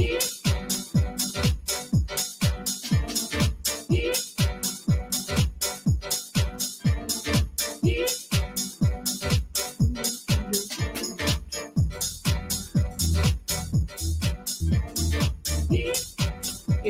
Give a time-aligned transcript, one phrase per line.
[0.00, 0.08] you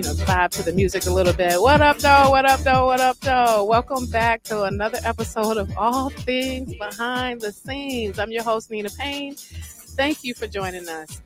[0.02, 1.60] know, vibe to the music a little bit.
[1.60, 2.30] What up, though?
[2.30, 2.86] What up, though?
[2.86, 3.64] What up, though?
[3.64, 8.20] Welcome back to another episode of All Things Behind the Scenes.
[8.20, 9.34] I'm your host, Nina Payne.
[9.34, 11.20] Thank you for joining us.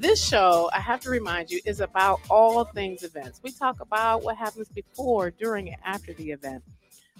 [0.00, 3.38] This show, I have to remind you, is about all things events.
[3.44, 6.64] We talk about what happens before, during, and after the event.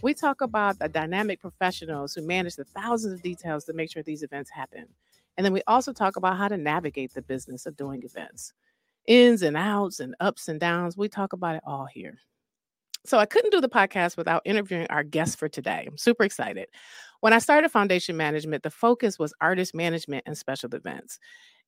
[0.00, 4.02] We talk about the dynamic professionals who manage the thousands of details to make sure
[4.02, 4.86] these events happen.
[5.36, 8.54] And then we also talk about how to navigate the business of doing events
[9.06, 10.96] ins and outs and ups and downs.
[10.96, 12.16] We talk about it all here.
[13.04, 15.84] So I couldn't do the podcast without interviewing our guest for today.
[15.86, 16.68] I'm super excited.
[17.20, 21.18] When I started Foundation Management, the focus was artist management and special events.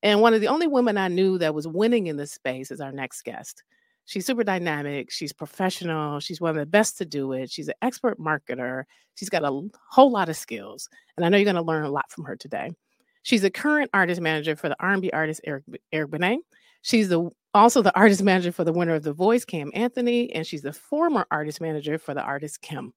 [0.02, 2.80] And one of the only women I knew that was winning in this space is
[2.80, 3.62] our next guest.
[4.04, 5.10] She's super dynamic.
[5.10, 6.18] She's professional.
[6.18, 7.50] She's one of the best to do it.
[7.50, 8.84] She's an expert marketer.
[9.14, 10.88] She's got a whole lot of skills.
[11.16, 12.72] And I know you're going to learn a lot from her today.
[13.22, 16.40] She's a current artist manager for the R&B artist Eric, Eric Benet.
[16.82, 20.46] She's the also the artist manager for the winner of The Voice, Cam Anthony, and
[20.46, 22.92] she's the former artist manager for the artist KEM.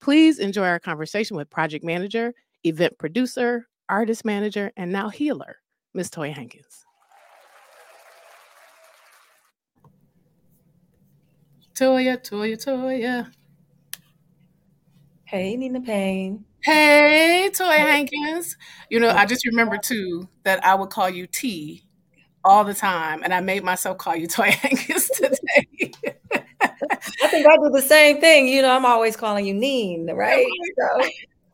[0.00, 2.32] Please enjoy our conversation with project manager,
[2.64, 5.56] event producer, artist manager, and now healer,
[5.92, 6.86] Miss Toya Hankins.
[11.74, 13.32] Toya, Toya, Toya.
[15.24, 16.44] Hey, Nina Payne.
[16.62, 18.56] Hey, Toya Hankins.
[18.90, 21.84] You know, I just remember too that I would call you T
[22.44, 25.92] all the time, and I made myself call you Toya Hankins today.
[27.22, 28.48] I think I do the same thing.
[28.48, 30.46] You know, I'm always calling you Neen, right?
[30.78, 31.08] So.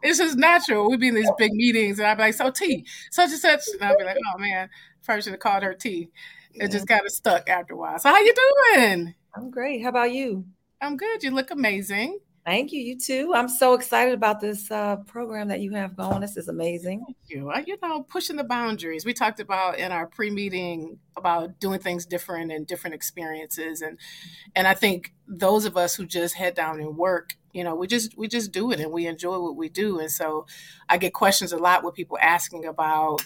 [0.06, 0.88] It's just natural.
[0.88, 3.62] We'd be in these big meetings, and I'd be like, "So T, such and such,"
[3.74, 4.68] and I'd be like, "Oh man,
[5.04, 6.10] probably should have called her T."
[6.54, 7.98] It just kind of stuck after a while.
[7.98, 8.34] So how you
[8.74, 9.14] doing?
[9.34, 9.82] I'm great.
[9.82, 10.46] How about you?
[10.80, 11.22] I'm good.
[11.22, 12.18] You look amazing.
[12.46, 12.80] Thank you.
[12.80, 13.32] You too.
[13.34, 16.20] I'm so excited about this uh, program that you have going.
[16.20, 17.02] This is amazing.
[17.04, 17.50] Thank you.
[17.50, 19.04] Uh, you know, pushing the boundaries.
[19.04, 23.98] We talked about in our pre-meeting about doing things different and different experiences, and
[24.54, 27.86] and I think those of us who just head down and work, you know, we
[27.86, 29.98] just we just do it and we enjoy what we do.
[29.98, 30.46] And so,
[30.88, 33.22] I get questions a lot with people asking about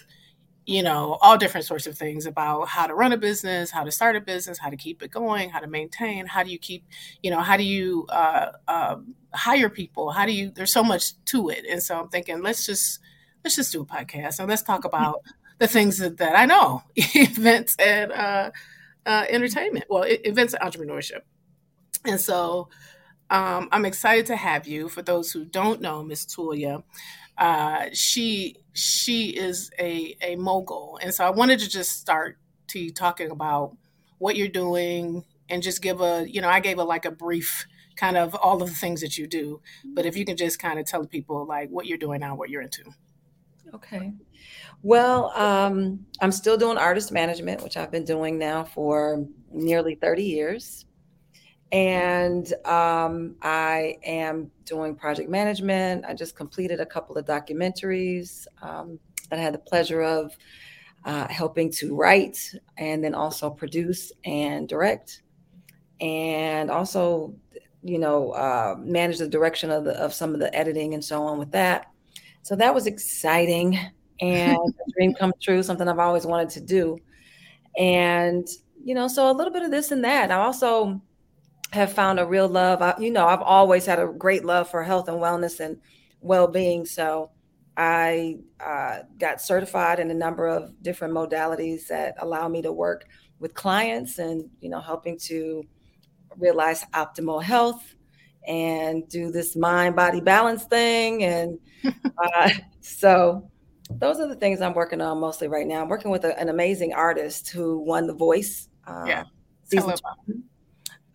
[0.65, 3.91] you know, all different sorts of things about how to run a business, how to
[3.91, 6.85] start a business, how to keep it going, how to maintain, how do you keep,
[7.23, 8.97] you know, how do you uh, uh,
[9.33, 10.11] hire people?
[10.11, 10.51] How do you?
[10.51, 12.99] There's so much to it, and so I'm thinking, let's just
[13.43, 15.21] let's just do a podcast and let's talk about
[15.57, 18.51] the things that, that I know, events and uh,
[19.05, 21.21] uh entertainment, well, events and entrepreneurship,
[22.05, 22.69] and so.
[23.31, 24.89] Um, I'm excited to have you.
[24.89, 26.83] For those who don't know, Miss Toya,
[27.37, 32.37] uh, she she is a a mogul, and so I wanted to just start
[32.67, 33.77] to talking about
[34.17, 37.65] what you're doing and just give a you know I gave a like a brief
[37.95, 40.77] kind of all of the things that you do, but if you can just kind
[40.77, 42.83] of tell people like what you're doing now, what you're into.
[43.73, 44.11] Okay.
[44.83, 50.23] Well, um, I'm still doing artist management, which I've been doing now for nearly 30
[50.23, 50.85] years
[51.71, 56.05] and um, I am doing project management.
[56.05, 58.99] I just completed a couple of documentaries um,
[59.29, 60.37] that I had the pleasure of
[61.05, 62.37] uh, helping to write
[62.77, 65.23] and then also produce and direct,
[66.01, 67.33] and also,
[67.83, 71.23] you know, uh, manage the direction of the of some of the editing and so
[71.23, 71.87] on with that.
[72.43, 73.79] So that was exciting
[74.19, 76.97] and a dream come true, something I've always wanted to do,
[77.77, 78.45] and
[78.83, 80.31] you know, so a little bit of this and that.
[80.31, 81.01] I also
[81.73, 82.81] have found a real love.
[82.81, 85.77] I, you know, I've always had a great love for health and wellness and
[86.19, 86.85] well being.
[86.85, 87.31] So
[87.77, 93.05] I uh, got certified in a number of different modalities that allow me to work
[93.39, 95.63] with clients and, you know, helping to
[96.37, 97.95] realize optimal health
[98.47, 101.23] and do this mind body balance thing.
[101.23, 101.59] And
[102.17, 102.49] uh,
[102.81, 103.49] so
[103.89, 105.81] those are the things I'm working on mostly right now.
[105.81, 108.67] I'm working with a, an amazing artist who won The Voice.
[108.85, 109.23] Uh, yeah.
[109.63, 109.93] Season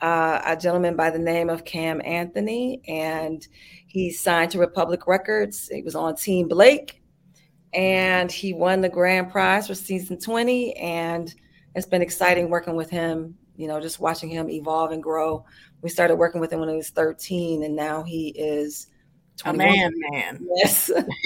[0.00, 3.46] uh, a gentleman by the name of Cam Anthony, and
[3.86, 5.68] he signed to Republic Records.
[5.68, 7.02] He was on Team Blake,
[7.72, 10.74] and he won the grand prize for season 20.
[10.76, 11.34] And
[11.74, 15.44] it's been exciting working with him, you know, just watching him evolve and grow.
[15.82, 18.95] We started working with him when he was 13, and now he is 21.
[19.44, 20.46] A man, man.
[20.56, 20.90] Yes.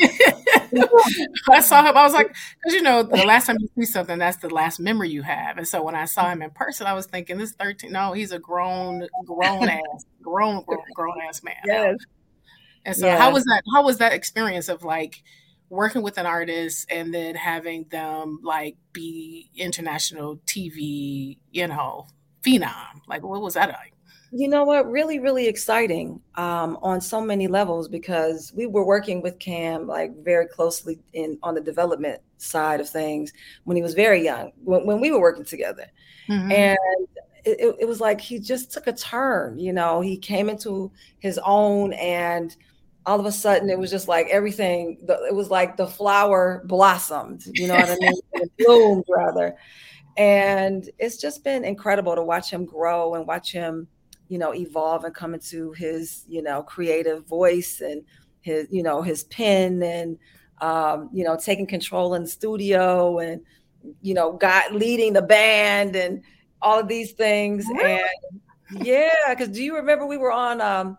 [1.51, 1.97] I saw him.
[1.97, 4.81] I was like, because you know, the last time you see something, that's the last
[4.81, 5.59] memory you have.
[5.59, 8.33] And so when I saw him in person, I was thinking, this 13, no, he's
[8.33, 11.55] a grown, grown ass, grown, grown, grown ass man.
[11.65, 11.99] Yes.
[12.85, 13.19] And so, yeah.
[13.19, 13.63] how was that?
[13.75, 15.23] How was that experience of like
[15.69, 22.07] working with an artist and then having them like be international TV, you know,
[22.43, 23.03] phenom?
[23.07, 23.95] Like, what was that like?
[24.33, 24.89] You know what?
[24.89, 30.17] Really, really exciting um, on so many levels because we were working with Cam like
[30.23, 33.33] very closely in on the development side of things
[33.65, 35.87] when he was very young, when, when we were working together,
[36.29, 36.53] mm-hmm.
[36.53, 36.79] and
[37.45, 39.59] it, it was like he just took a turn.
[39.59, 42.55] You know, he came into his own, and
[43.07, 44.99] all of a sudden it was just like everything.
[45.09, 47.43] It was like the flower blossomed.
[47.55, 48.13] You know what I mean?
[48.35, 49.57] it bloomed rather,
[50.17, 53.89] and it's just been incredible to watch him grow and watch him
[54.31, 58.03] you know evolve and come into his you know creative voice and
[58.41, 60.17] his you know his pen and
[60.63, 63.43] um, you know taking control in the studio and
[64.01, 66.23] you know got leading the band and
[66.63, 68.05] all of these things and
[68.85, 70.97] yeah because do you remember we were on um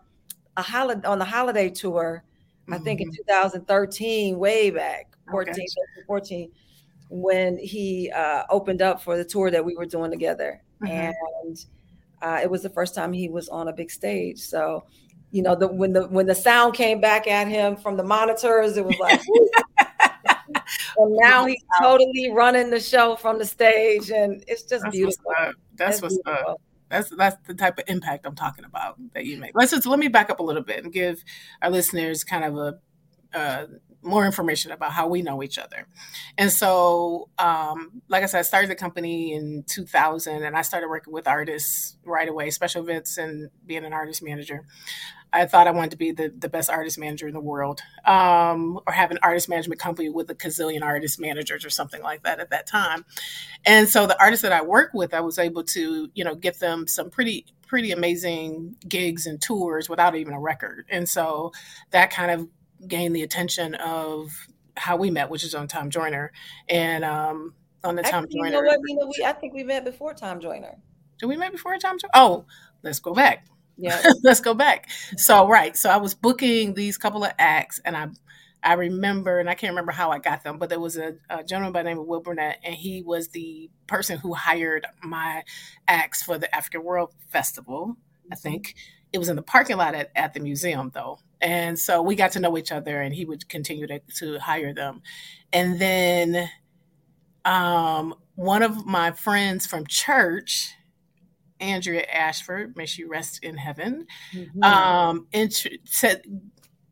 [0.56, 2.24] a holiday on the holiday tour
[2.62, 2.74] mm-hmm.
[2.74, 3.28] i think in mm-hmm.
[3.28, 5.66] 2013 way back 14 okay.
[6.06, 6.50] 14
[7.08, 11.12] when he uh, opened up for the tour that we were doing together mm-hmm.
[11.46, 11.66] and
[12.22, 14.38] uh, it was the first time he was on a big stage.
[14.38, 14.84] So,
[15.30, 18.76] you know, the when the when the sound came back at him from the monitors,
[18.76, 19.20] it was like.
[20.96, 25.24] and now he's totally running the show from the stage, and it's just that's beautiful.
[25.24, 26.52] What's that's what's beautiful.
[26.52, 26.60] up.
[26.88, 29.52] That's that's the type of impact I'm talking about that you make.
[29.54, 31.24] Let's just let me back up a little bit and give
[31.62, 32.78] our listeners kind of a
[33.36, 33.66] uh,
[34.02, 35.86] more information about how we know each other.
[36.36, 40.88] And so, um, like I said, I started the company in 2000 and I started
[40.88, 44.64] working with artists right away, special events and being an artist manager.
[45.32, 48.78] I thought I wanted to be the, the best artist manager in the world um,
[48.86, 52.38] or have an artist management company with a gazillion artist managers or something like that
[52.38, 53.06] at that time.
[53.64, 56.60] And so the artists that I work with, I was able to, you know, get
[56.60, 60.84] them some pretty pretty amazing gigs and tours without even a record.
[60.90, 61.52] And so
[61.90, 62.46] that kind of
[62.86, 64.30] gained the attention of
[64.76, 66.32] how we met, which is on Tom Joyner,
[66.68, 68.46] and um, on the Tom Joyner.
[68.46, 68.78] You know what?
[68.86, 70.76] You know, we I think we met before Tom Joyner.
[71.18, 72.10] Did we met before Tom Joyner?
[72.14, 72.46] Oh,
[72.82, 73.46] let's go back.
[73.76, 74.88] Yeah, let's go back.
[75.16, 78.08] So right, so I was booking these couple of acts, and I.
[78.64, 81.42] I remember, and I can't remember how I got them, but there was a, a
[81.42, 85.42] gentleman by the name of Will Burnett, and he was the person who hired my
[85.88, 87.96] acts for the African World Festival.
[88.30, 88.40] I mm-hmm.
[88.40, 88.76] think
[89.12, 91.18] it was in the parking lot at, at the museum, though.
[91.42, 94.72] And so we got to know each other, and he would continue to, to hire
[94.72, 95.02] them.
[95.52, 96.48] And then
[97.44, 100.72] um, one of my friends from church,
[101.58, 104.62] Andrea Ashford, may she rest in heaven, mm-hmm.
[104.62, 106.22] um, int- said,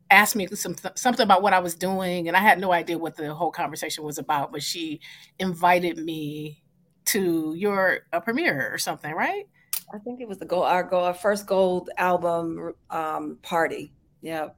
[0.09, 3.15] asked me some, something about what I was doing, and I had no idea what
[3.15, 4.51] the whole conversation was about.
[4.51, 4.99] But she
[5.39, 6.61] invited me
[7.05, 9.47] to your uh, premiere or something, right?
[9.93, 13.93] I think it was the gold, our, gold, our first gold album um, party.
[14.21, 14.49] Yeah.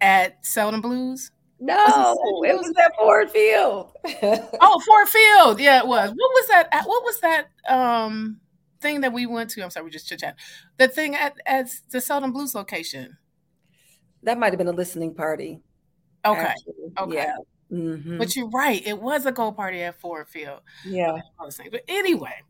[0.00, 1.30] At Seldom Blues?
[1.60, 3.92] No, was it, was at Ford Field.
[4.60, 5.60] oh, Ford Field.
[5.60, 6.10] Yeah, it was.
[6.10, 6.68] What was that?
[6.84, 8.40] What was that um
[8.80, 9.62] thing that we went to?
[9.62, 10.36] I'm sorry, we just chit chat.
[10.78, 13.16] The thing at, at the Seldom Blues location.
[14.24, 15.60] That might have been a listening party.
[16.24, 16.40] Okay.
[16.40, 16.74] Actually.
[16.98, 17.16] Okay.
[17.16, 17.36] Yeah.
[17.72, 18.18] Mm-hmm.
[18.18, 18.84] But you're right.
[18.86, 20.60] It was a gold party at Ford Field.
[20.84, 21.18] Yeah.
[21.38, 22.42] But anyway,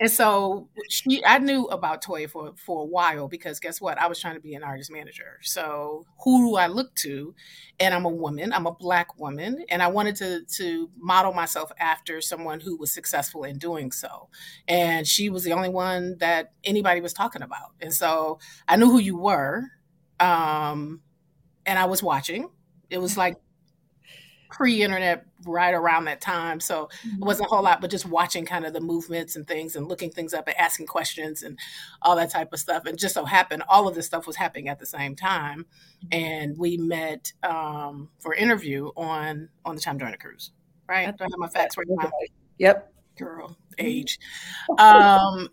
[0.00, 3.98] and so she, I knew about Toya for for a while because guess what?
[3.98, 5.38] I was trying to be an artist manager.
[5.42, 7.34] So who do I look to?
[7.80, 8.52] And I'm a woman.
[8.52, 12.92] I'm a black woman, and I wanted to to model myself after someone who was
[12.92, 14.28] successful in doing so.
[14.68, 17.72] And she was the only one that anybody was talking about.
[17.80, 18.38] And so
[18.68, 19.64] I knew who you were,
[20.20, 21.00] um,
[21.66, 22.50] and I was watching.
[22.90, 23.36] It was like
[24.50, 26.60] pre-internet right around that time.
[26.60, 27.24] So it mm-hmm.
[27.24, 30.10] wasn't a whole lot but just watching kind of the movements and things and looking
[30.10, 31.58] things up and asking questions and
[32.02, 32.86] all that type of stuff.
[32.86, 35.66] And just so happened all of this stuff was happening at the same time.
[35.98, 36.08] Mm-hmm.
[36.12, 40.52] and we met um, for interview on on the Tom Joyner cruise
[40.88, 41.16] right?
[41.16, 41.86] Do i have my facts right?
[41.88, 42.10] Now
[42.58, 42.92] yep.
[43.16, 43.86] Girl mm-hmm.
[43.86, 44.18] age.
[44.78, 45.48] Um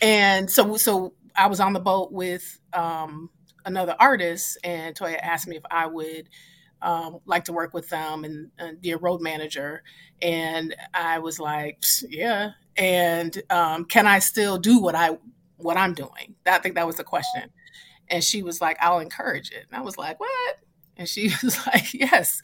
[0.00, 3.30] and so so i was on the boat with um
[3.64, 6.28] another artist and toya asked me if i would
[6.82, 9.82] um, like to work with them and, be a road manager.
[10.20, 12.50] And I was like, yeah.
[12.76, 15.18] And um, can I still do what I
[15.56, 16.34] what I'm doing?
[16.46, 17.50] I think that was the question.
[18.08, 19.66] And she was like, I'll encourage it.
[19.70, 20.56] And I was like, what?
[20.96, 22.40] And she was like, yes.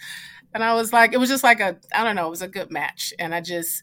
[0.54, 2.48] And I was like, it was just like a, I don't know, it was a
[2.48, 3.12] good match.
[3.18, 3.82] And I just,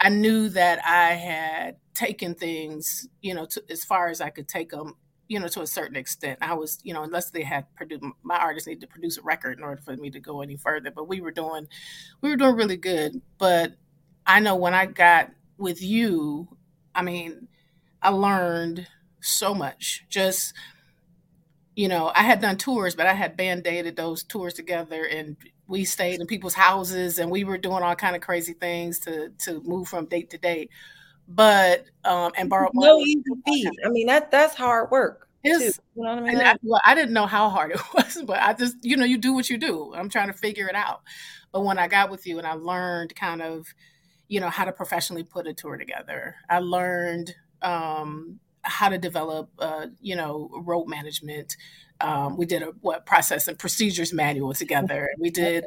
[0.00, 4.48] I knew that I had taken things, you know, to, as far as I could
[4.48, 4.94] take them
[5.34, 6.38] you know, to a certain extent.
[6.40, 9.58] I was, you know, unless they had produced, my artists needed to produce a record
[9.58, 10.92] in order for me to go any further.
[10.92, 11.66] But we were doing,
[12.20, 13.20] we were doing really good.
[13.38, 13.74] But
[14.26, 16.48] I know when I got with you,
[16.94, 17.48] I mean,
[18.02, 18.86] I learned
[19.20, 20.04] so much.
[20.08, 20.54] Just,
[21.76, 25.36] you know, I had done tours, but I had band aided those tours together and
[25.66, 29.30] we stayed in people's houses and we were doing all kind of crazy things to
[29.38, 30.70] to move from date to date.
[31.28, 33.74] But um and borrow no easy feat.
[33.84, 35.23] I mean that that's hard work.
[35.44, 36.40] Is you know what I mean?
[36.40, 39.18] I, well, I didn't know how hard it was, but I just you know you
[39.18, 39.92] do what you do.
[39.94, 41.02] I'm trying to figure it out.
[41.52, 43.74] But when I got with you and I learned kind of
[44.28, 49.50] you know how to professionally put a tour together, I learned um, how to develop,
[49.58, 51.56] uh, you know, road management,
[52.00, 55.10] um, we did a what process and procedures manual together.
[55.18, 55.64] We did,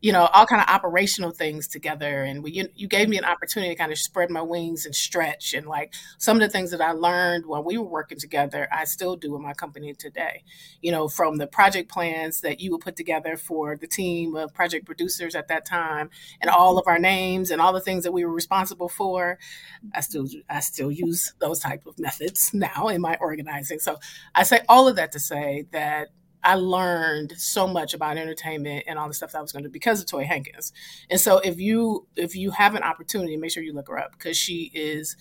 [0.00, 2.22] you know, all kind of operational things together.
[2.22, 4.94] And we, you, you gave me an opportunity to kind of spread my wings and
[4.94, 5.54] stretch.
[5.54, 8.84] And like some of the things that I learned while we were working together, I
[8.84, 10.44] still do in my company today.
[10.82, 14.52] You know, from the project plans that you would put together for the team of
[14.52, 16.10] project producers at that time,
[16.40, 19.38] and all of our names and all the things that we were responsible for.
[19.94, 23.78] I still, I still use those type of methods now in my organizing.
[23.78, 23.98] So
[24.34, 26.08] I say all of that to say that
[26.42, 29.68] I learned so much about entertainment and all the stuff that I was going to
[29.68, 30.72] do because of Toya Hankins.
[31.10, 34.12] And so if you if you have an opportunity, make sure you look her up
[34.12, 35.16] because she is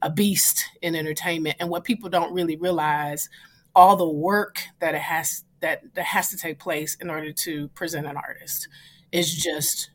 [0.00, 1.56] a beast in entertainment.
[1.60, 3.28] And what people don't really realize,
[3.74, 7.68] all the work that it has that that has to take place in order to
[7.68, 8.68] present an artist
[9.12, 9.90] is just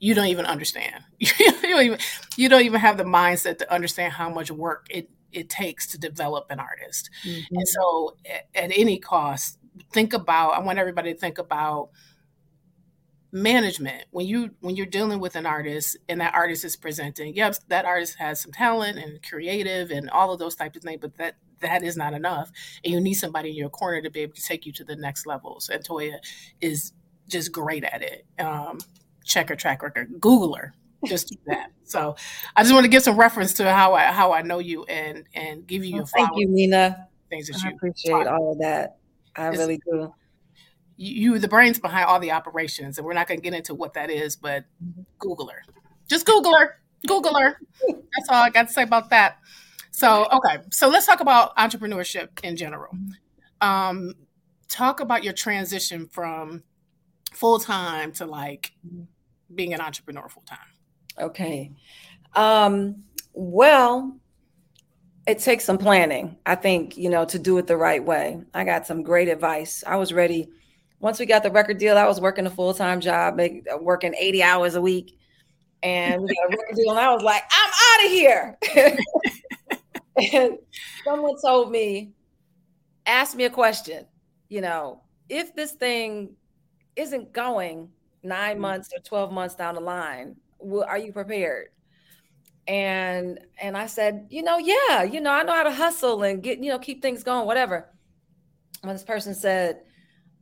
[0.00, 1.02] you don't even understand.
[1.18, 1.30] you
[1.62, 1.98] don't even
[2.36, 5.98] you don't even have the mindset to understand how much work it it takes to
[5.98, 7.10] develop an artist.
[7.26, 7.56] Mm-hmm.
[7.56, 9.58] And so at, at any cost,
[9.92, 11.90] think about I want everybody to think about
[13.32, 14.04] management.
[14.10, 17.84] When you when you're dealing with an artist and that artist is presenting yep that
[17.84, 21.36] artist has some talent and creative and all of those types of things but that
[21.60, 22.50] that is not enough.
[22.84, 24.96] And you need somebody in your corner to be able to take you to the
[24.96, 26.18] next levels and toya
[26.60, 26.92] is
[27.28, 28.26] just great at it.
[28.38, 28.78] Um
[29.24, 30.72] check her track record google her
[31.06, 31.70] just do that.
[31.84, 32.16] So
[32.56, 35.24] I just want to give some reference to how I how I know you and
[35.34, 37.08] and give you well, thank you, Nina.
[37.30, 38.96] Things that I you appreciate all of that.
[39.36, 40.12] I it's, really do.
[40.96, 43.74] You, you the brains behind all the operations, and we're not going to get into
[43.74, 45.02] what that is, but mm-hmm.
[45.18, 45.62] Google her.
[46.08, 46.80] Just Google her.
[47.06, 47.60] Google her.
[47.86, 49.38] That's all I got to say about that.
[49.90, 52.92] So okay, so let's talk about entrepreneurship in general.
[52.94, 53.68] Mm-hmm.
[53.68, 54.14] Um,
[54.68, 56.62] talk about your transition from
[57.32, 59.04] full time to like mm-hmm.
[59.54, 60.58] being an entrepreneur full time.
[61.20, 61.72] Okay.
[62.34, 64.18] Um, well,
[65.26, 68.40] it takes some planning, I think, you know, to do it the right way.
[68.54, 69.84] I got some great advice.
[69.86, 70.48] I was ready.
[71.00, 74.14] Once we got the record deal, I was working a full time job, make, working
[74.18, 75.18] 80 hours a week.
[75.82, 78.58] And we got a record deal, and I was like, I'm out of here.
[80.32, 80.58] and
[81.04, 82.12] someone told me,
[83.06, 84.06] ask me a question.
[84.48, 86.30] You know, if this thing
[86.96, 87.90] isn't going
[88.22, 88.60] nine mm.
[88.60, 91.68] months or 12 months down the line, well, are you prepared?
[92.66, 96.42] And and I said, you know, yeah, you know, I know how to hustle and
[96.42, 97.88] get, you know, keep things going, whatever.
[98.82, 99.80] When this person said,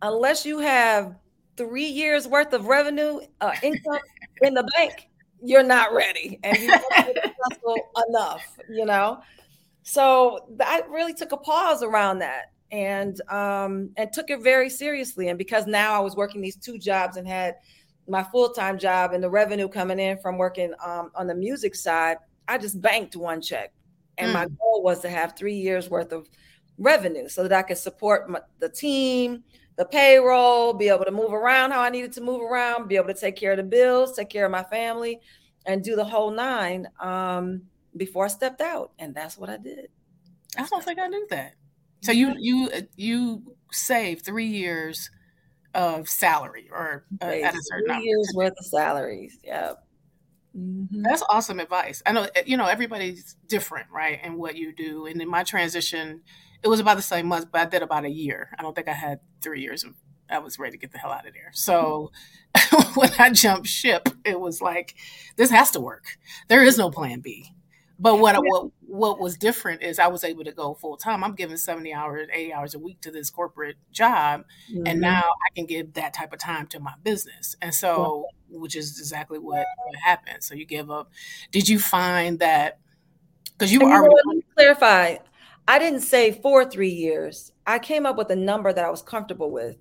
[0.02, 1.16] unless you have
[1.56, 3.99] three years worth of revenue uh, income
[4.42, 5.08] in the bank,
[5.42, 7.76] you're not ready, and you hustle
[8.08, 9.20] enough, you know.
[9.82, 15.28] So I really took a pause around that and um and took it very seriously.
[15.28, 17.54] And because now I was working these two jobs and had
[18.08, 22.18] my full-time job and the revenue coming in from working um, on the music side
[22.48, 23.72] i just banked one check.
[24.18, 24.34] And mm.
[24.34, 26.28] my goal was to have three years worth of
[26.78, 29.42] revenue so that i could support my, the team
[29.76, 33.08] the payroll be able to move around how i needed to move around be able
[33.08, 35.20] to take care of the bills take care of my family
[35.66, 37.62] and do the whole nine um,
[37.96, 38.92] before i stepped out.
[38.98, 39.88] And that's what i did.
[40.56, 41.54] I don't think i knew that.
[42.02, 45.10] So you you you saved three years
[45.76, 49.38] of salary or uh, at a certain three years worth of salaries.
[49.45, 49.75] Yeah.
[50.56, 51.02] Mm-hmm.
[51.02, 52.02] That's awesome advice.
[52.06, 54.18] I know eh, you know everybody's different, right?
[54.23, 55.06] And what you do.
[55.06, 56.23] And in my transition,
[56.62, 58.49] it was about the same month, but I did about a year.
[58.59, 59.92] I don't think I had three years of
[60.30, 61.50] I was ready to get the hell out of there.
[61.52, 62.11] So
[62.95, 64.95] when I jumped ship, it was like,
[65.37, 66.18] this has to work.
[66.49, 67.52] There is no plan B.
[67.98, 71.24] But what, what what was different is I was able to go full time.
[71.24, 74.44] I'm giving 70 hours, 80 hours a week to this corporate job.
[74.70, 74.86] Mm-hmm.
[74.86, 77.56] And now I can give that type of time to my business.
[77.62, 80.44] And so, which is exactly what, what happened.
[80.44, 81.10] So you give up.
[81.52, 82.78] Did you find that
[83.56, 85.16] because you were already let me clarify.
[85.68, 87.52] I didn't say for three years.
[87.66, 89.78] I came up with a number that I was comfortable with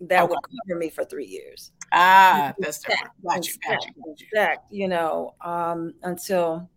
[0.00, 0.30] that okay.
[0.30, 0.38] would
[0.68, 1.72] cover me for three years.
[1.92, 3.12] Ah, that's different.
[3.24, 4.82] Got you, got you, got you.
[4.82, 6.68] you know, um, until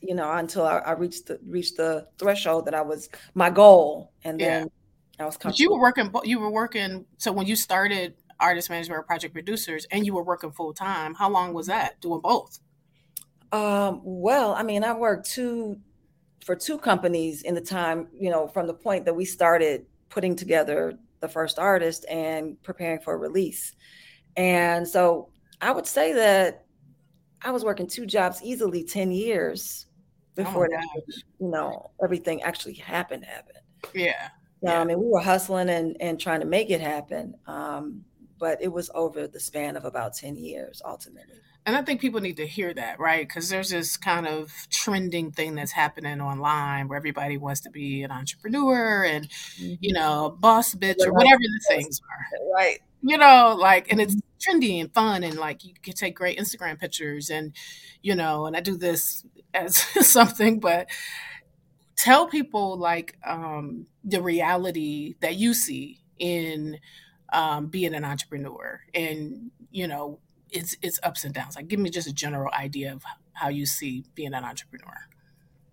[0.00, 4.12] you know, until I, I, reached the reached the threshold that I was my goal,
[4.24, 4.60] and yeah.
[4.60, 4.70] then
[5.18, 5.36] I was.
[5.36, 6.12] But you were working.
[6.24, 7.04] You were working.
[7.16, 11.14] So when you started artist management or project producers, and you were working full time,
[11.14, 12.60] how long was that doing both?
[13.50, 15.78] Um, well, I mean, I worked two
[16.44, 20.34] for two companies in the time, you know, from the point that we started putting
[20.36, 23.74] together the first artist and preparing for release.
[24.36, 26.64] And so I would say that
[27.42, 29.86] I was working two jobs easily 10 years
[30.38, 31.00] oh before oh
[31.40, 33.58] you know, everything actually happened happened.
[33.94, 34.28] Yeah.
[34.62, 34.80] yeah.
[34.80, 37.34] I mean, we were hustling and, and trying to make it happen.
[37.46, 38.04] Um,
[38.38, 41.40] but it was over the span of about 10 years ultimately.
[41.66, 43.28] And I think people need to hear that, right?
[43.28, 48.02] Because there's this kind of trending thing that's happening online where everybody wants to be
[48.04, 49.74] an entrepreneur and, mm-hmm.
[49.80, 52.54] you know, boss bitch or whatever the things are.
[52.54, 52.78] Right.
[53.02, 54.58] You know, like, and it's mm-hmm.
[54.58, 57.54] trendy and fun and like you can take great Instagram pictures and,
[58.02, 59.24] you know, and I do this
[59.54, 59.76] as
[60.06, 60.88] something, but
[61.98, 66.78] tell people like um, the reality that you see in
[67.32, 70.18] um, being an entrepreneur and you know
[70.50, 73.02] it's it's ups and downs like give me just a general idea of
[73.32, 74.96] how you see being an entrepreneur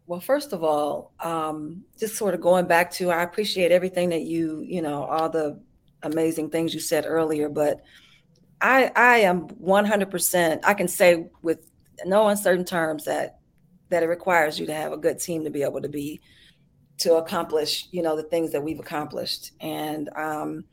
[0.06, 4.24] well first of all um, just sort of going back to i appreciate everything that
[4.24, 5.62] you you know all the
[6.06, 7.82] amazing things you said earlier but
[8.62, 11.70] i i am 100% i can say with
[12.06, 13.40] no uncertain terms that
[13.90, 16.20] that it requires you to have a good team to be able to be
[16.98, 20.64] to accomplish you know the things that we've accomplished and um,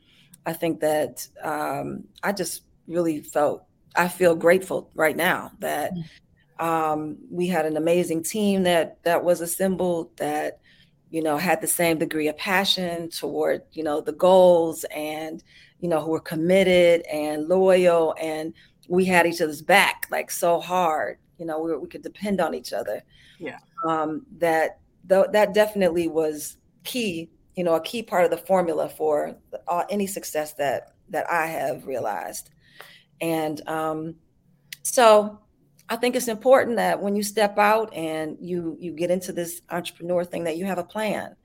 [0.45, 3.63] I think that um, I just really felt
[3.95, 6.63] I feel grateful right now that mm.
[6.63, 10.59] um, we had an amazing team that that was assembled that
[11.13, 15.43] you know had the same degree of passion toward you know the goals and
[15.79, 18.53] you know who were committed and loyal and
[18.89, 22.53] we had each other's back like so hard you know we, we could depend on
[22.53, 23.01] each other
[23.39, 28.45] yeah um, that th- that definitely was key you know a key part of the
[28.45, 29.35] formula for
[29.67, 32.49] uh, any success that that I have realized.
[33.21, 34.15] And um,
[34.81, 35.39] so
[35.93, 39.61] I think it's important that when you step out and you you get into this
[39.69, 41.35] entrepreneur thing that you have a plan.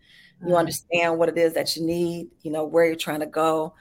[0.41, 0.57] You mm-hmm.
[0.57, 3.75] understand what it is that you need, you know, where you're trying to go.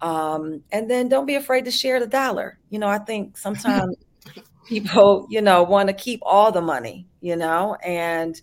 [0.00, 2.58] Um, and then don't be afraid to share the dollar.
[2.70, 3.96] You know, I think sometimes
[4.66, 8.40] people, you know, want to keep all the money, you know, and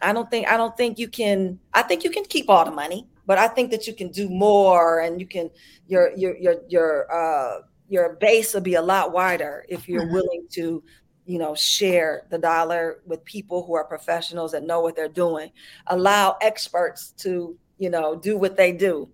[0.00, 1.58] I don't think I don't think you can.
[1.74, 4.28] I think you can keep all the money, but I think that you can do
[4.28, 5.50] more, and you can
[5.88, 10.14] your your your your uh, your base will be a lot wider if you're mm-hmm.
[10.14, 10.82] willing to,
[11.28, 15.50] you know, share the dollar with people who are professionals that know what they're doing.
[15.88, 19.10] Allow experts to you know do what they do,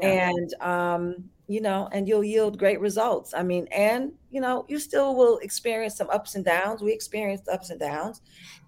[0.00, 0.30] yeah.
[0.30, 3.34] and um, you know, and you'll yield great results.
[3.34, 6.82] I mean, and you know, you still will experience some ups and downs.
[6.82, 8.22] We experienced ups and downs,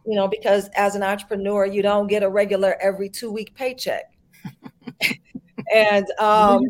[0.04, 4.12] you know, because as an entrepreneur, you don't get a regular every two week paycheck.
[5.72, 6.64] and um,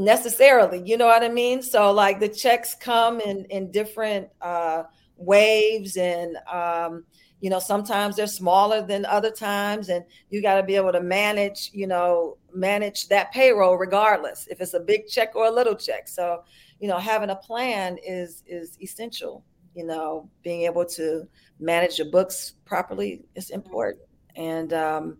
[0.00, 1.62] necessarily, you know what I mean?
[1.62, 4.84] So, like, the checks come in, in different uh,
[5.16, 7.04] waves, and, um,
[7.40, 11.00] you know, sometimes they're smaller than other times, and you got to be able to
[11.00, 15.74] manage, you know, manage that payroll regardless if it's a big check or a little
[15.74, 16.08] check.
[16.08, 16.44] So,
[16.80, 19.44] you know, having a plan is is essential.
[19.74, 21.28] You know, being able to
[21.60, 24.02] manage your books properly is important.
[24.36, 25.18] And, um,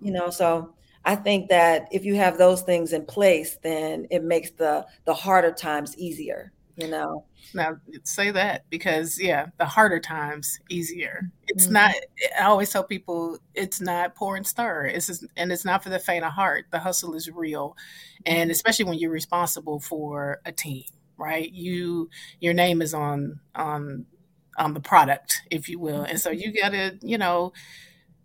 [0.00, 4.22] you know, so I think that if you have those things in place, then it
[4.22, 6.52] makes the the harder times easier.
[6.76, 7.24] You know.
[7.52, 11.30] Now say that because yeah, the harder times easier.
[11.48, 11.74] It's mm-hmm.
[11.74, 11.94] not.
[12.38, 14.86] I always tell people it's not pour and stir.
[14.86, 16.66] It's just, and it's not for the faint of heart.
[16.70, 17.76] The hustle is real,
[18.24, 18.50] and mm-hmm.
[18.50, 20.84] especially when you're responsible for a team,
[21.16, 21.50] right?
[21.50, 22.08] You
[22.40, 24.06] your name is on on
[24.60, 26.02] um, the product, if you will.
[26.02, 27.52] And so you got to, you know,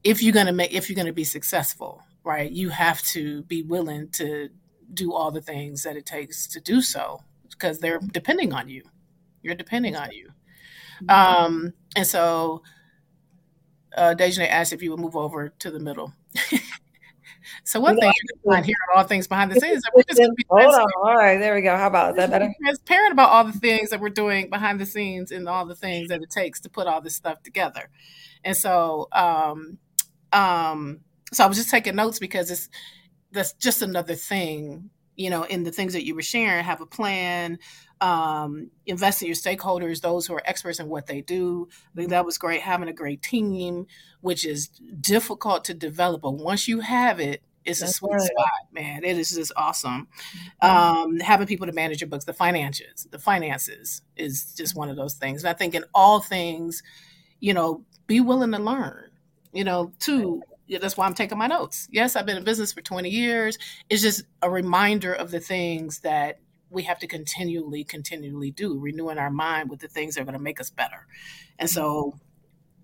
[0.03, 3.61] if you're to make, if you're going to be successful, right, you have to be
[3.61, 4.49] willing to
[4.93, 8.83] do all the things that it takes to do so because they're depending on you.
[9.41, 10.29] You're depending on you.
[11.09, 12.63] Um, and so
[13.95, 16.13] uh, asked if you would move over to the middle.
[17.63, 20.03] So one thing you can find here on all things behind the scenes that we're
[20.03, 20.87] just be hold on.
[21.03, 21.75] All right, there we go.
[21.75, 22.53] How about that better?
[22.61, 26.09] Transparent about all the things that we're doing behind the scenes and all the things
[26.09, 27.89] that it takes to put all this stuff together.
[28.43, 29.77] And so, um,
[30.33, 31.01] um,
[31.35, 32.69] so I was just taking notes because it's
[33.31, 36.63] that's just another thing, you know, in the things that you were sharing.
[36.63, 37.59] Have a plan,
[38.01, 41.67] um, invest in your stakeholders, those who are experts in what they do.
[41.93, 42.61] I think that was great.
[42.61, 43.87] Having a great team,
[44.21, 44.69] which is
[45.01, 48.21] difficult to develop, but once you have it, it's That's a sweet right.
[48.21, 49.03] spot, man.
[49.03, 50.07] It is just awesome.
[50.61, 54.95] Um, having people to manage your books, the finances, the finances is just one of
[54.95, 55.43] those things.
[55.43, 56.83] And I think in all things,
[57.39, 59.09] you know, be willing to learn.
[59.51, 60.43] You know, too.
[60.69, 61.87] That's why I'm taking my notes.
[61.91, 63.57] Yes, I've been in business for 20 years.
[63.89, 69.17] It's just a reminder of the things that we have to continually, continually do, renewing
[69.17, 71.07] our mind with the things that are going to make us better.
[71.59, 72.15] And so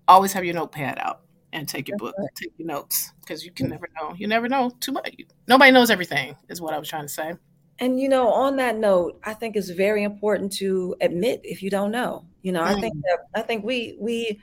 [0.08, 3.68] always have your notepad out and take your book, take your notes, because you can
[3.68, 4.14] never know.
[4.16, 5.14] You never know too much.
[5.46, 7.34] Nobody knows everything, is what I was trying to say.
[7.78, 11.68] and you know, on that note, I think it's very important to admit if you
[11.70, 12.24] don't know.
[12.42, 12.76] You know, mm.
[12.76, 13.02] I think mm.
[13.02, 14.40] that I think we we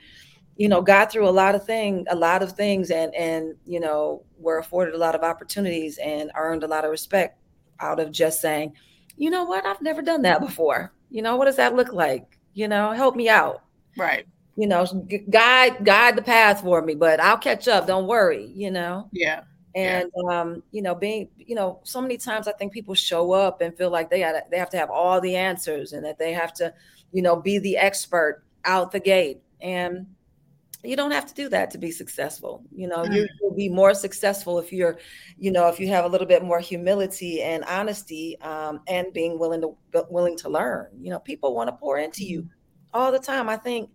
[0.60, 3.80] you know got through a lot of thing a lot of things and and you
[3.80, 7.38] know were afforded a lot of opportunities and earned a lot of respect
[7.80, 8.70] out of just saying
[9.16, 9.66] you know what?
[9.66, 10.94] I've never done that before.
[11.10, 12.38] You know what does that look like?
[12.52, 13.62] You know help me out.
[13.96, 14.26] Right.
[14.56, 14.84] You know
[15.30, 17.86] guide guide the path for me but i'll catch up.
[17.86, 19.08] Don't worry you know?
[19.12, 19.44] Yeah.
[19.74, 20.40] And yeah.
[20.40, 23.74] um you know being you know so many times i think people show up and
[23.78, 26.52] feel like they got they have to have all the answers and that they have
[26.54, 26.74] to
[27.12, 29.40] you know be the expert out the gate.
[29.60, 30.06] And
[30.82, 32.62] you don't have to do that to be successful.
[32.74, 34.98] You know you will be more successful if you're
[35.38, 39.38] you know if you have a little bit more humility and honesty um, and being
[39.38, 39.76] willing to
[40.08, 40.88] willing to learn.
[41.00, 42.50] You know people want to pour into you mm-hmm.
[42.94, 43.48] all the time.
[43.48, 43.90] I think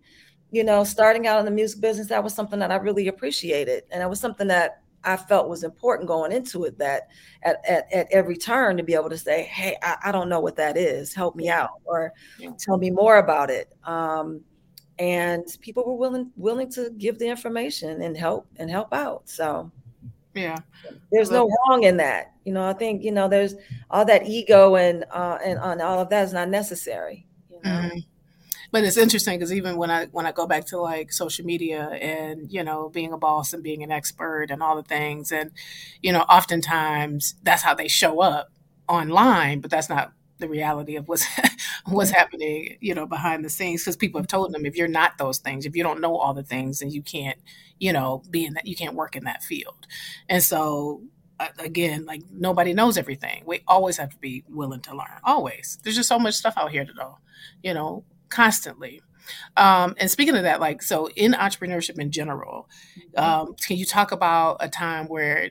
[0.52, 3.84] you know starting out in the music business that was something that i really appreciated.
[3.90, 7.08] And it was something that i felt was important going into it that
[7.42, 10.40] at, at, at every turn to be able to say hey I, I, don't know
[10.40, 11.12] what that is.
[11.12, 12.12] Help me out or
[12.58, 13.72] tell me more about it.
[13.84, 14.42] Um,
[14.98, 19.70] and people were willing willing to give the information and help and help out so
[20.34, 20.56] yeah
[21.10, 23.54] there's no wrong in that you know i think you know there's
[23.90, 27.70] all that ego and uh and, and all of that is not necessary you know?
[27.70, 27.98] mm-hmm.
[28.70, 31.88] but it's interesting because even when i when i go back to like social media
[32.00, 35.50] and you know being a boss and being an expert and all the things and
[36.02, 38.50] you know oftentimes that's how they show up
[38.88, 41.26] online but that's not the reality of what's
[41.86, 43.82] what's happening, you know, behind the scenes.
[43.82, 46.34] Because people have told them if you're not those things, if you don't know all
[46.34, 47.38] the things, then you can't,
[47.78, 49.86] you know, be in that, you can't work in that field.
[50.28, 51.02] And so,
[51.58, 53.42] again, like nobody knows everything.
[53.46, 55.20] We always have to be willing to learn.
[55.24, 55.78] Always.
[55.82, 57.18] There's just so much stuff out here to know,
[57.62, 59.02] you know, constantly.
[59.56, 63.22] Um, and speaking of that, like, so in entrepreneurship in general, mm-hmm.
[63.22, 65.50] um, can you talk about a time where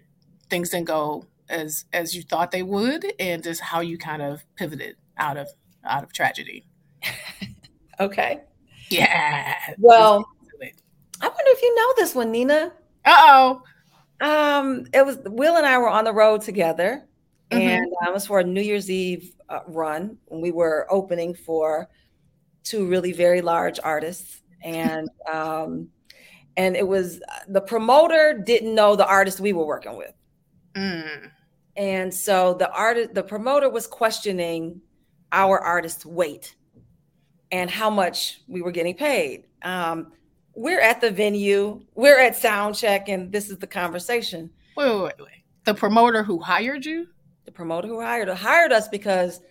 [0.50, 4.44] things didn't go as as you thought they would, and just how you kind of
[4.56, 5.48] pivoted out of
[5.86, 6.66] out of tragedy.
[8.00, 8.42] okay.
[8.90, 9.56] Yeah.
[9.78, 10.26] Well,
[11.22, 12.72] I wonder if you know this one, Nina.
[13.04, 13.64] Uh oh.
[14.22, 17.06] Um, it was Will and I were on the road together,
[17.52, 17.62] mm-hmm.
[17.62, 21.34] and um, it was for a New Year's Eve uh, run when we were opening
[21.34, 21.90] for
[22.64, 25.90] two really very large artists, and um,
[26.58, 30.14] and it was the promoter didn't know the artist we were working with.
[30.76, 31.32] Mm.
[31.78, 34.82] And so the artist, the promoter was questioning
[35.32, 36.56] our artist's weight
[37.52, 39.46] and how much we were getting paid.
[39.62, 40.14] Um,
[40.56, 44.50] we're at the venue, we're at sound check, and this is the conversation.
[44.78, 45.44] Wait, wait, wait, wait.
[45.66, 47.08] The promoter who hired you?
[47.46, 49.42] The promoter who hired hired us because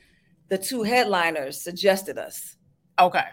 [0.48, 2.56] the two headliners suggested us.
[2.98, 3.24] Okay.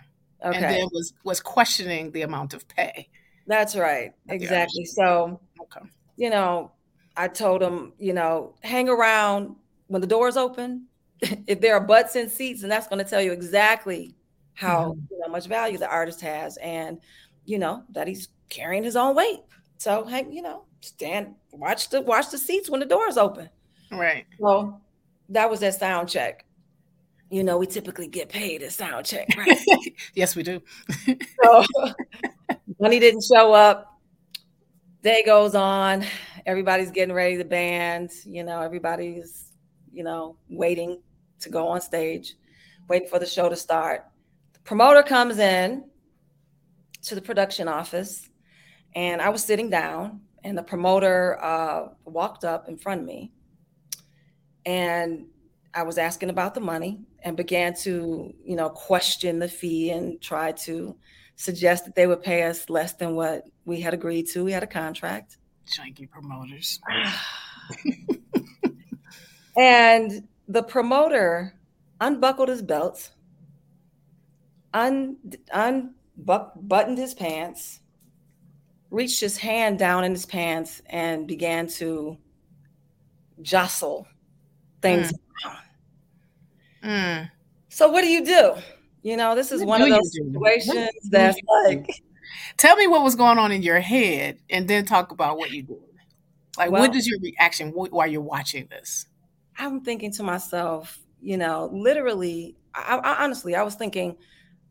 [0.44, 0.58] Okay.
[0.58, 3.10] And then was was questioning the amount of pay.
[3.48, 4.12] That's right.
[4.30, 4.86] Exactly.
[4.86, 5.86] So, okay.
[6.16, 6.72] you know,
[7.17, 9.56] I told them, you know, hang around
[9.88, 10.88] when the doors open.
[11.47, 14.15] if there are butts in seats, and that's going to tell you exactly
[14.54, 15.02] how mm-hmm.
[15.12, 17.00] you know, much value the artist has, and
[17.45, 19.39] you know that he's carrying his own weight.
[19.78, 23.50] So, hang, you know, stand, watch the watch the seats when the doors open.
[23.91, 24.26] Right.
[24.39, 24.82] Well,
[25.30, 26.45] that was that sound check.
[27.30, 29.58] You know, we typically get paid at sound check, right?
[30.15, 30.62] yes, we do.
[31.43, 31.65] so,
[32.80, 34.00] money didn't show up.
[35.02, 36.04] Day goes on
[36.46, 39.52] everybody's getting ready to band, you know, everybody's,
[39.92, 41.02] you know, waiting
[41.40, 42.36] to go on stage,
[42.88, 44.06] waiting for the show to start.
[44.54, 45.86] The promoter comes in
[47.04, 48.30] to the production office,
[48.96, 53.32] and I was sitting down, and the promoter uh, walked up in front of me,
[54.66, 55.26] and
[55.74, 60.22] I was asking about the money and began to, you know, question the fee and
[60.22, 60.96] try to
[61.36, 64.44] suggest that they would pay us less than what we had agreed to.
[64.44, 65.38] We had a contract.
[65.67, 66.80] Janky promoters.
[69.58, 71.54] and the promoter
[72.00, 73.12] unbuckled his belt,
[74.74, 75.17] un,
[75.54, 77.80] unbuttoned his pants,
[78.89, 82.17] reached his hand down in his pants, and began to
[83.41, 84.08] jostle
[84.82, 85.15] things mm.
[86.84, 87.30] Mm.
[87.69, 88.54] So what do you do?
[89.04, 92.04] You know, this is what one of those situations that's like
[92.58, 95.63] Tell me what was going on in your head, and then talk about what you
[95.63, 95.78] did.
[96.58, 99.08] Like, well, what is your reaction while you're watching this?
[99.58, 104.17] I'm thinking to myself, you know, literally, I, I, honestly, I was thinking,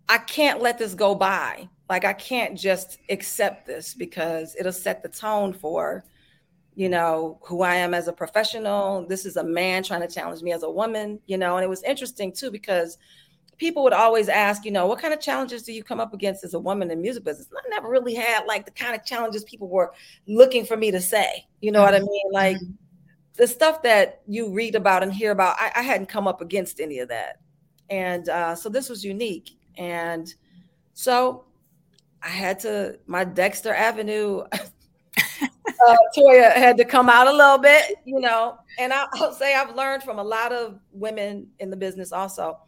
[0.09, 1.69] I can't let this go by.
[1.89, 6.05] Like, I can't just accept this because it'll set the tone for,
[6.75, 9.07] you know, who I am as a professional.
[9.07, 11.69] This is a man trying to challenge me as a woman, you know, and it
[11.69, 12.99] was interesting too because
[13.61, 16.43] people would always ask, you know, what kind of challenges do you come up against
[16.43, 17.47] as a woman in music business?
[17.55, 19.93] I never really had like the kind of challenges people were
[20.27, 21.47] looking for me to say.
[21.61, 21.85] You know mm-hmm.
[21.85, 22.07] what I mm-hmm.
[22.07, 22.27] mean?
[22.33, 22.57] Like
[23.37, 26.81] the stuff that you read about and hear about, I, I hadn't come up against
[26.81, 27.37] any of that.
[27.91, 29.51] And uh, so this was unique.
[29.77, 30.35] And
[30.95, 31.45] so
[32.23, 37.97] I had to, my Dexter Avenue uh, Toya had to come out a little bit,
[38.07, 38.59] you know.
[38.79, 42.59] And I, will say I've learned from a lot of women in the business also.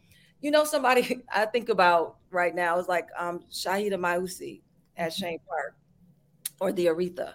[0.43, 4.61] You know, somebody I think about right now is like um, Shahida Mausi
[4.97, 5.43] at mm-hmm.
[5.47, 5.75] Park
[6.59, 7.33] or the Aretha.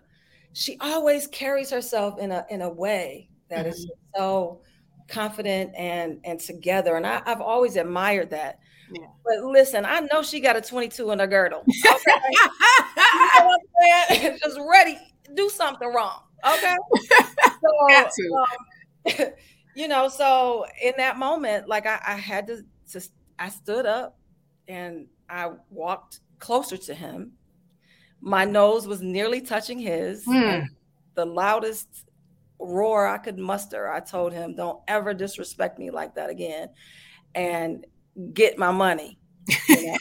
[0.53, 3.71] She always carries herself in a in a way that mm-hmm.
[3.71, 4.61] is so
[5.09, 6.97] confident and and together.
[6.97, 8.61] And I, have always admired that.
[8.93, 9.07] Yeah.
[9.25, 11.61] But listen, I know she got a 22 in her girdle.
[11.61, 12.13] Okay?
[14.11, 14.99] you know Just ready
[15.35, 16.23] do something wrong.
[16.47, 16.77] Okay.
[17.61, 19.33] so, um,
[19.75, 23.03] you know, so in that moment, like I, I had to, to,
[23.39, 24.19] I stood up
[24.67, 27.33] and I walked closer to him.
[28.21, 30.25] My nose was nearly touching his.
[30.27, 30.67] Mm.
[31.15, 31.89] The loudest
[32.59, 36.71] roar I could muster, I told him, don't ever disrespect me like that again
[37.35, 37.87] and
[38.33, 39.19] get my money.
[39.69, 39.97] You know,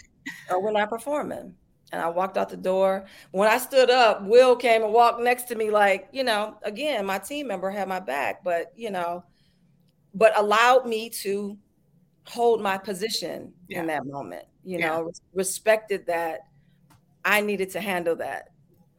[0.50, 1.54] or we're not performing
[1.92, 3.06] and I walked out the door.
[3.32, 7.06] When I stood up, Will came and walked next to me, like, you know, again,
[7.06, 9.24] my team member had my back, but, you know,
[10.14, 11.58] but allowed me to
[12.28, 13.82] hold my position yeah.
[13.82, 14.88] in that moment, you yeah.
[14.88, 16.42] know, respected that
[17.24, 18.50] I needed to handle that.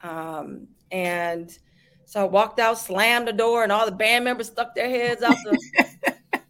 [0.03, 1.57] Um, and
[2.05, 5.23] so I walked out, slammed the door, and all the band members stuck their heads
[5.23, 6.15] out the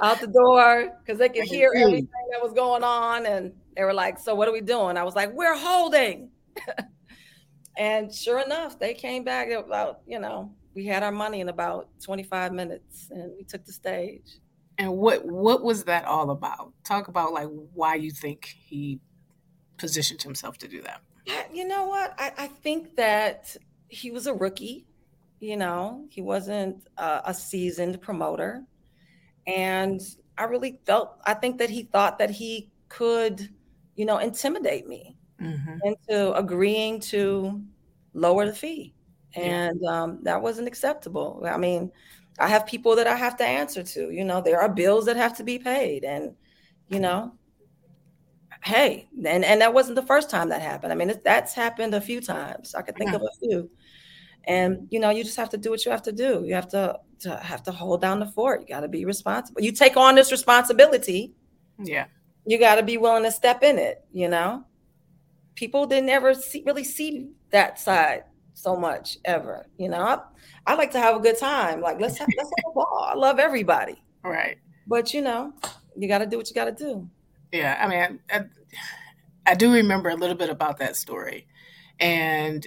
[0.00, 3.26] out the door because they could hear everything that was going on.
[3.26, 4.96] And they were like, So what are we doing?
[4.96, 6.30] I was like, We're holding.
[7.76, 11.88] and sure enough, they came back about, you know, we had our money in about
[12.02, 14.38] 25 minutes and we took the stage.
[14.78, 16.72] And what what was that all about?
[16.84, 19.00] Talk about like why you think he
[19.78, 21.00] positioned himself to do that.
[21.52, 22.14] You know what?
[22.18, 23.56] I, I think that
[23.88, 24.86] he was a rookie.
[25.40, 28.64] You know, he wasn't a, a seasoned promoter.
[29.46, 30.00] And
[30.38, 33.48] I really felt, I think that he thought that he could,
[33.96, 35.78] you know, intimidate me mm-hmm.
[35.84, 37.62] into agreeing to
[38.14, 38.94] lower the fee.
[39.36, 41.42] And um, that wasn't acceptable.
[41.46, 41.92] I mean,
[42.38, 45.16] I have people that I have to answer to, you know, there are bills that
[45.16, 46.04] have to be paid.
[46.04, 46.34] And,
[46.88, 47.32] you know,
[48.64, 50.92] hey, and, and that wasn't the first time that happened.
[50.92, 52.74] I mean, it, that's happened a few times.
[52.74, 53.16] I could think yeah.
[53.16, 53.70] of a few.
[54.44, 56.42] And, you know, you just have to do what you have to do.
[56.46, 58.60] You have to to have to hold down the fort.
[58.60, 59.62] You got to be responsible.
[59.62, 61.34] You take on this responsibility.
[61.82, 62.06] Yeah.
[62.44, 64.64] You got to be willing to step in it, you know?
[65.54, 68.24] People didn't ever see, really see that side
[68.56, 70.00] so much ever, you know?
[70.00, 70.18] I,
[70.66, 71.82] I like to have a good time.
[71.82, 73.10] Like, let's have, let's have a ball.
[73.12, 74.02] I love everybody.
[74.24, 74.56] Right.
[74.86, 75.52] But, you know,
[75.96, 77.08] you got to do what you got to do.
[77.52, 77.78] Yeah.
[77.78, 78.44] I mean, I,
[79.46, 81.46] I do remember a little bit about that story.
[82.00, 82.66] And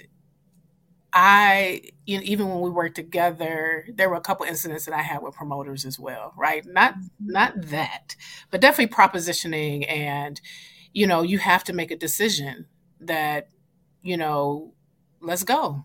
[1.12, 5.02] I, you know, even when we worked together, there were a couple incidents that I
[5.02, 6.64] had with promoters as well, right?
[6.64, 8.14] Not not that,
[8.52, 10.40] but definitely propositioning and,
[10.92, 12.66] you know, you have to make a decision
[13.00, 13.48] that,
[14.02, 14.72] you know,
[15.20, 15.84] let's go.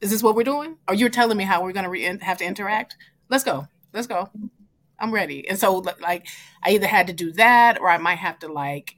[0.00, 0.76] Is this what we're doing?
[0.88, 2.96] Or you're telling me how we're going to re- have to interact?
[3.28, 3.66] Let's go.
[3.92, 4.30] Let's go.
[4.98, 5.48] I'm ready.
[5.48, 6.26] And so, like,
[6.64, 8.96] I either had to do that, or I might have to like,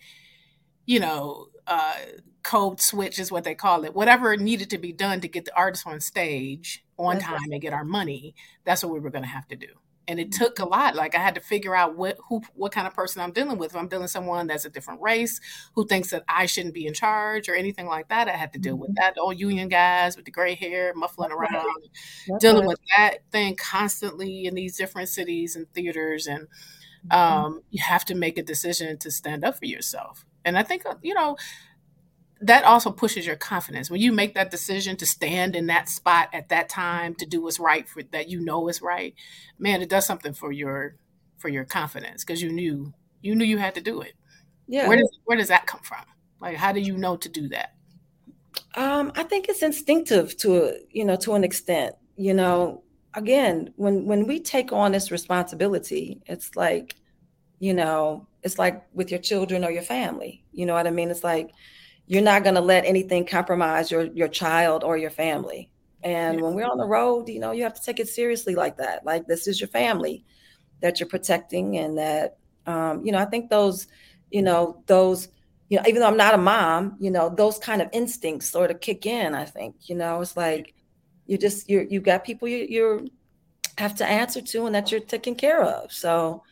[0.86, 1.96] you know, uh,
[2.42, 3.94] code switch is what they call it.
[3.94, 7.52] Whatever needed to be done to get the artist on stage on that's time right.
[7.52, 9.68] and get our money, that's what we were going to have to do.
[10.08, 10.96] And it took a lot.
[10.96, 13.72] Like I had to figure out what who what kind of person I'm dealing with.
[13.72, 15.38] If I'm dealing with someone that's a different race,
[15.74, 18.58] who thinks that I shouldn't be in charge or anything like that, I had to
[18.58, 19.02] deal with mm-hmm.
[19.02, 19.14] that.
[19.14, 21.88] The old union guys with the gray hair, muffling around,
[22.26, 22.68] that's dealing right.
[22.68, 26.26] with that thing constantly in these different cities and theaters.
[26.26, 26.48] And
[27.10, 27.12] mm-hmm.
[27.12, 30.24] um, you have to make a decision to stand up for yourself.
[30.44, 31.36] And I think, uh, you know,
[32.40, 33.90] that also pushes your confidence.
[33.90, 37.42] When you make that decision to stand in that spot at that time to do
[37.42, 39.14] what's right for that you know is right
[39.58, 40.94] man it does something for your
[41.38, 44.14] for your confidence because you knew you knew you had to do it.
[44.66, 44.86] Yeah.
[44.88, 46.04] Where does where does that come from?
[46.40, 47.74] Like how do you know to do that?
[48.76, 52.82] Um i think it's instinctive to a, you know to an extent you know.
[53.14, 56.94] Again when when we take on this responsibility it's like
[57.58, 61.10] you know it's like with your children or your family you know what i mean?
[61.10, 61.50] It's like
[62.08, 65.70] you're not going to let anything compromise your your child or your family.
[66.02, 68.76] And when we're on the road you know you have to take it seriously like
[68.78, 69.04] that.
[69.04, 70.24] Like this is your family
[70.80, 73.86] that you're protecting and that um, you know i think those
[74.30, 75.28] you know those
[75.68, 78.70] you know even though i'm not a mom you know those kind of instincts sort
[78.70, 80.20] of kick in i think you know?
[80.20, 80.74] It's like
[81.28, 83.08] you just you're you got people you you
[83.76, 85.92] have to answer to and that you're taking care of.
[85.92, 86.42] So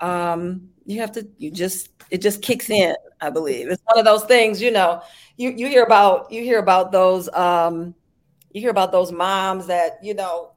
[0.00, 4.04] um you have to you just it just kicks in i believe it's one of
[4.04, 5.02] those things you know
[5.36, 7.94] you you hear about you hear about those um
[8.52, 10.54] you hear about those moms that you know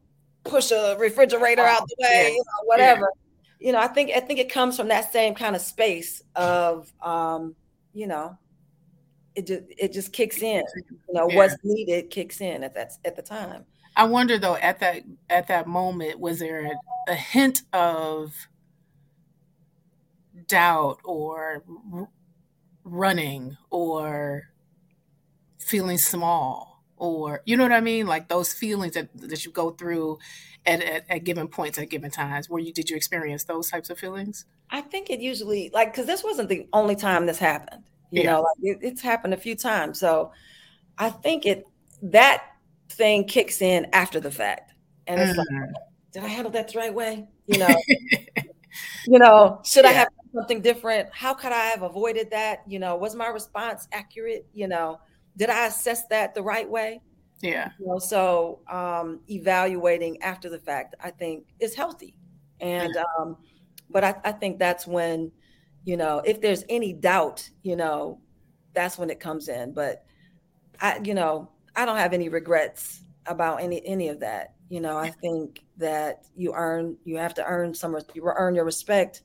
[0.47, 2.27] push a refrigerator out the way, yeah.
[2.29, 3.01] you know, whatever.
[3.01, 3.67] Yeah.
[3.67, 6.91] You know, I think I think it comes from that same kind of space of
[7.01, 7.55] um,
[7.93, 8.37] you know,
[9.35, 10.63] it just it just kicks in.
[11.07, 11.35] You know, yeah.
[11.35, 13.65] what's needed kicks in at that at the time.
[13.95, 18.35] I wonder though, at that at that moment, was there a, a hint of
[20.47, 22.09] doubt or r-
[22.83, 24.43] running or
[25.59, 28.07] feeling small or you know what I mean?
[28.07, 30.17] Like those feelings that, that you go through
[30.65, 32.49] at, at, at given points at given times.
[32.49, 34.45] Where you did you experience those types of feelings?
[34.69, 37.83] I think it usually like because this wasn't the only time this happened.
[38.11, 38.31] You yeah.
[38.31, 39.99] know, like it, it's happened a few times.
[39.99, 40.31] So
[40.97, 41.65] I think it
[42.01, 42.43] that
[42.89, 44.73] thing kicks in after the fact,
[45.05, 45.37] and it's mm.
[45.37, 45.69] like,
[46.13, 47.27] did I handle that the right way?
[47.45, 47.67] You know,
[49.05, 49.91] you know, should yeah.
[49.91, 51.09] I have something different?
[51.11, 52.63] How could I have avoided that?
[52.67, 54.47] You know, was my response accurate?
[54.53, 54.99] You know,
[55.35, 57.01] did I assess that the right way?
[57.41, 57.69] Yeah.
[57.79, 62.15] You know, so um, evaluating after the fact, I think, is healthy.
[62.59, 63.03] And yeah.
[63.19, 63.37] um,
[63.89, 65.31] but I, I think that's when,
[65.85, 68.19] you know, if there's any doubt, you know,
[68.73, 69.73] that's when it comes in.
[69.73, 70.03] But
[70.81, 74.55] I, you know, I don't have any regrets about any any of that.
[74.69, 78.65] You know, I think that you earn you have to earn some you earn your
[78.65, 79.21] respect.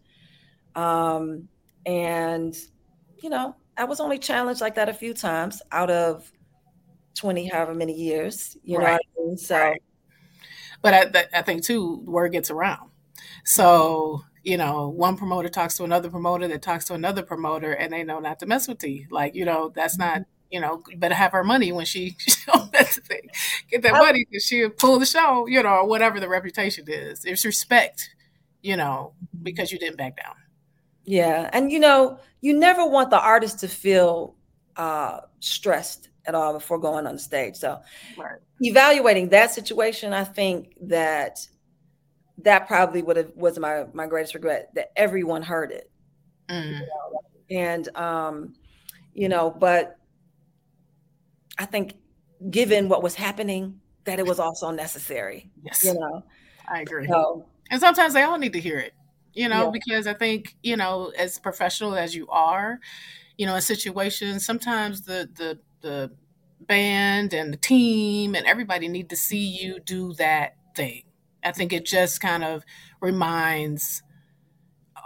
[0.75, 1.49] Um,
[1.87, 2.57] and
[3.23, 6.31] you know, I was only challenged like that a few times out of
[7.15, 9.37] 20 however many years you know I mean?
[9.37, 9.83] so right.
[10.81, 12.91] but I, I think too word gets around.
[13.45, 17.93] So you know one promoter talks to another promoter that talks to another promoter and
[17.93, 19.07] they know not to mess with you.
[19.11, 20.23] Like you know that's not mm-hmm.
[20.51, 22.17] you know you better have her money when she
[22.73, 23.29] that's the thing
[23.71, 27.25] get that money because she'll pull the show you know or whatever the reputation is.
[27.25, 28.11] It's respect
[28.63, 30.35] you know because you didn't back down
[31.05, 31.51] yeah.
[31.53, 34.37] And you know, you never want the artist to feel
[34.77, 37.57] uh stressed at all before going on the stage.
[37.57, 37.81] So
[38.17, 38.39] right.
[38.61, 41.47] evaluating that situation, I think that
[42.39, 45.91] that probably would have was my my greatest regret that everyone heard it.
[46.49, 46.67] Mm.
[46.67, 47.21] You know?
[47.51, 48.55] And um,
[49.15, 49.99] you know, but
[51.59, 51.95] I think
[52.51, 55.51] given what was happening, that it was also necessary.
[55.65, 55.85] Yes.
[55.85, 56.25] You know.
[56.69, 57.07] I agree.
[57.09, 58.95] So, and sometimes they all need to hear it
[59.35, 59.71] you know, yeah.
[59.73, 62.79] because I think, you know, as professional as you are,
[63.37, 66.13] you know, in situations, sometimes the the the
[66.67, 71.03] band and the team and everybody need to see you do that thing.
[71.45, 72.65] I think it just kind of
[73.01, 74.03] reminds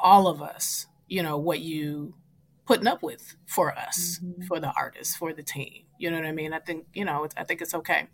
[0.02, 2.14] all of us, you know, what you
[2.66, 4.42] putting up with for us, mm-hmm.
[4.42, 5.84] for the artists, for the team.
[5.98, 6.52] You know what I mean?
[6.52, 7.26] I think you know.
[7.38, 8.06] I think it's okay.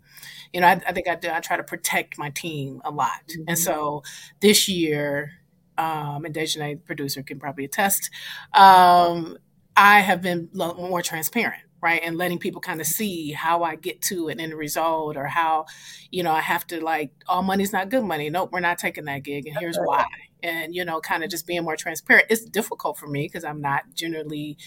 [0.53, 1.29] You know, I, I think I do.
[1.29, 3.43] I try to protect my team a lot, mm-hmm.
[3.49, 4.03] and so
[4.39, 5.33] this year,
[5.77, 8.09] um, and Dejanay, producer, can probably attest.
[8.53, 9.37] Um,
[9.75, 14.01] I have been more transparent, right, and letting people kind of see how I get
[14.03, 15.65] to an end result, or how,
[16.11, 18.29] you know, I have to like, all money's not good money.
[18.29, 20.05] Nope, we're not taking that gig, and here's why.
[20.43, 22.27] And you know, kind of just being more transparent.
[22.29, 24.57] It's difficult for me because I'm not generally.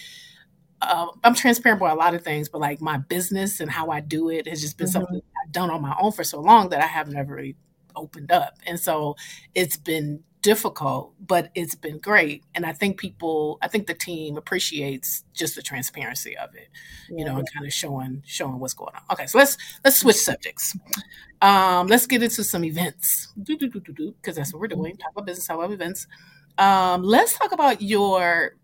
[0.83, 4.01] Uh, I'm transparent about a lot of things, but like my business and how I
[4.01, 4.93] do it has just been mm-hmm.
[4.93, 7.57] something I've done on my own for so long that I have never really
[7.95, 8.59] opened up.
[8.67, 9.17] And so
[9.55, 12.45] it's been difficult, but it's been great.
[12.55, 16.69] And I think people, I think the team appreciates just the transparency of it,
[17.11, 17.19] yeah.
[17.19, 19.03] you know, and kind of showing showing what's going on.
[19.11, 20.79] Okay, so let's let's switch subjects.
[21.43, 24.97] Um, let's get into some events because that's what we're doing.
[24.97, 26.07] Talk about business, talk about events.
[26.59, 28.55] Um, let's talk about your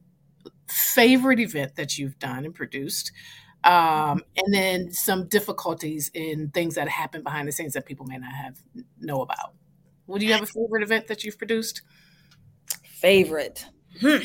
[0.68, 3.10] favorite event that you've done and produced.
[3.64, 8.18] Um, and then some difficulties in things that happen behind the scenes that people may
[8.18, 8.62] not have
[9.00, 9.54] know about.
[10.12, 11.80] Would you have a favorite event that you've produced?
[12.84, 13.64] Favorite.
[13.98, 14.18] Hmm.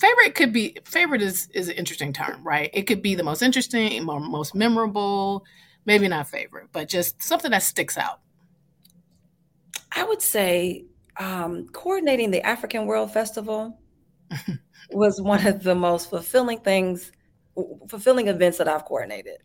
[0.00, 2.70] Favorite could be favorite is is an interesting term, right?
[2.74, 5.44] It could be the most interesting, most memorable,
[5.86, 8.18] maybe not favorite, but just something that sticks out.
[9.92, 10.86] I would say
[11.20, 13.78] um, coordinating the African World Festival
[14.90, 17.12] was one of the most fulfilling things,
[17.88, 19.38] fulfilling events that I've coordinated.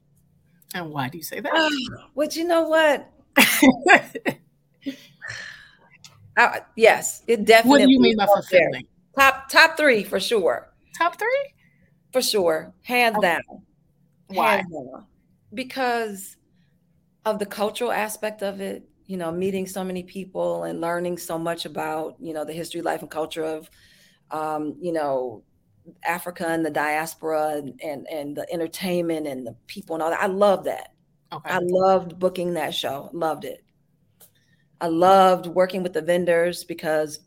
[0.74, 1.54] And why do you say that?
[1.54, 1.70] Uh,
[2.16, 3.12] well, you know what?
[6.38, 7.82] Uh, yes, it definitely.
[7.82, 8.88] What do you mean by fulfilling?
[9.18, 10.74] Top top three for sure.
[10.98, 11.54] Top three
[12.12, 13.28] for sure, hands okay.
[13.28, 13.62] down.
[14.28, 14.56] Why?
[14.58, 15.06] Hands down.
[15.54, 16.38] Because
[17.26, 18.84] of the cultural aspect of it.
[19.06, 22.82] You know, meeting so many people and learning so much about you know the history,
[22.82, 23.70] life, and culture of
[24.32, 25.44] um, you know
[26.04, 30.22] Africa and the diaspora and, and and the entertainment and the people and all that.
[30.22, 30.94] I love that.
[31.32, 31.50] Okay.
[31.50, 33.10] I loved booking that show.
[33.12, 33.63] Loved it.
[34.84, 37.22] I loved working with the vendors because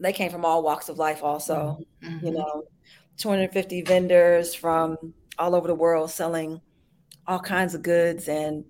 [0.00, 1.78] they came from all walks of life, also.
[2.02, 2.26] Mm-hmm.
[2.26, 2.64] You know,
[3.18, 6.60] 250 vendors from all over the world selling
[7.28, 8.26] all kinds of goods.
[8.28, 8.64] And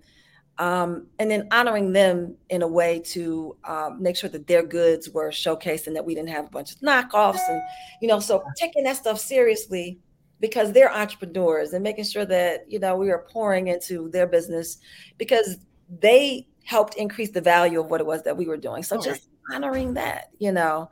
[0.58, 5.08] um, and then honoring them in a way to um, make sure that their goods
[5.08, 7.62] were showcased and that we didn't have a bunch of knockoffs and
[8.02, 9.98] you know so taking that stuff seriously
[10.38, 14.76] because they're entrepreneurs and making sure that you know we are pouring into their business
[15.16, 15.56] because
[16.00, 19.28] they helped increase the value of what it was that we were doing so just
[19.52, 20.90] honoring that you know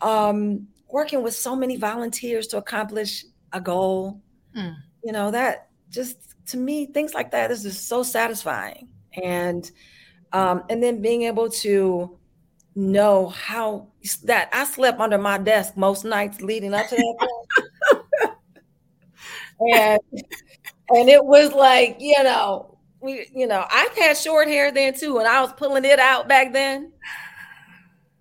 [0.00, 4.20] um, working with so many volunteers to accomplish a goal
[4.56, 4.74] mm.
[5.02, 8.88] you know that just to me, things like that is just so satisfying.
[9.22, 9.70] And
[10.32, 12.18] um, and then being able to
[12.74, 13.88] know how
[14.24, 18.34] that I slept under my desk most nights leading up to that.
[19.60, 20.00] and
[20.90, 25.18] and it was like, you know, we, you know, I had short hair then too,
[25.18, 26.92] and I was pulling it out back then.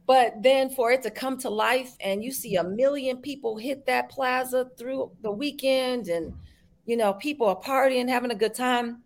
[0.05, 3.85] But then for it to come to life and you see a million people hit
[3.87, 6.33] that plaza through the weekend and
[6.87, 9.03] you know, people are partying, having a good time,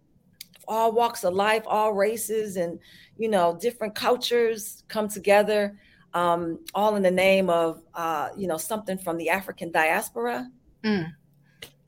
[0.67, 2.79] all walks of life, all races, and
[3.17, 5.77] you know, different cultures come together,
[6.13, 10.49] um, all in the name of uh, you know something from the African diaspora.
[10.83, 11.11] Mm.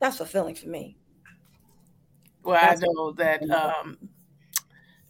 [0.00, 0.96] That's fulfilling for me.
[2.44, 3.98] Well, That's I know that um,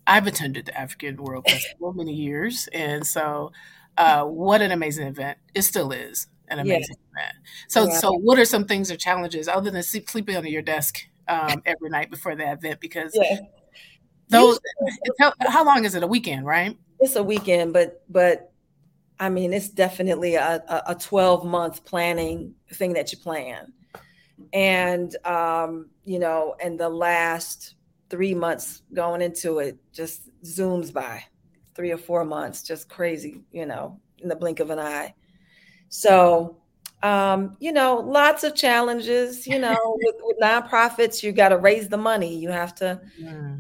[0.07, 3.53] I've attended the African World Festival many years, and so
[3.99, 5.39] uh, what an amazing event!
[5.55, 7.23] It still is an amazing yeah.
[7.23, 7.37] event.
[7.69, 7.99] So, yeah.
[7.99, 11.91] so what are some things or challenges other than sleeping under your desk um, every
[11.91, 12.81] night before the event?
[12.81, 13.41] Because yeah.
[14.29, 14.61] those,
[15.19, 16.03] how, how long is it?
[16.03, 16.77] A weekend, right?
[17.01, 18.53] It's a weekend, but but
[19.19, 23.73] I mean, it's definitely a, a 12 month planning thing that you plan.
[24.53, 27.75] And, um, you know, and the last
[28.11, 31.25] three months going into it just zooms by
[31.75, 35.15] three or four months, just crazy, you know, in the blink of an eye.
[35.89, 36.59] So,
[37.03, 39.47] um, you know, lots of challenges.
[39.47, 42.37] You know, with, with nonprofits, you got to raise the money.
[42.37, 43.01] You have to,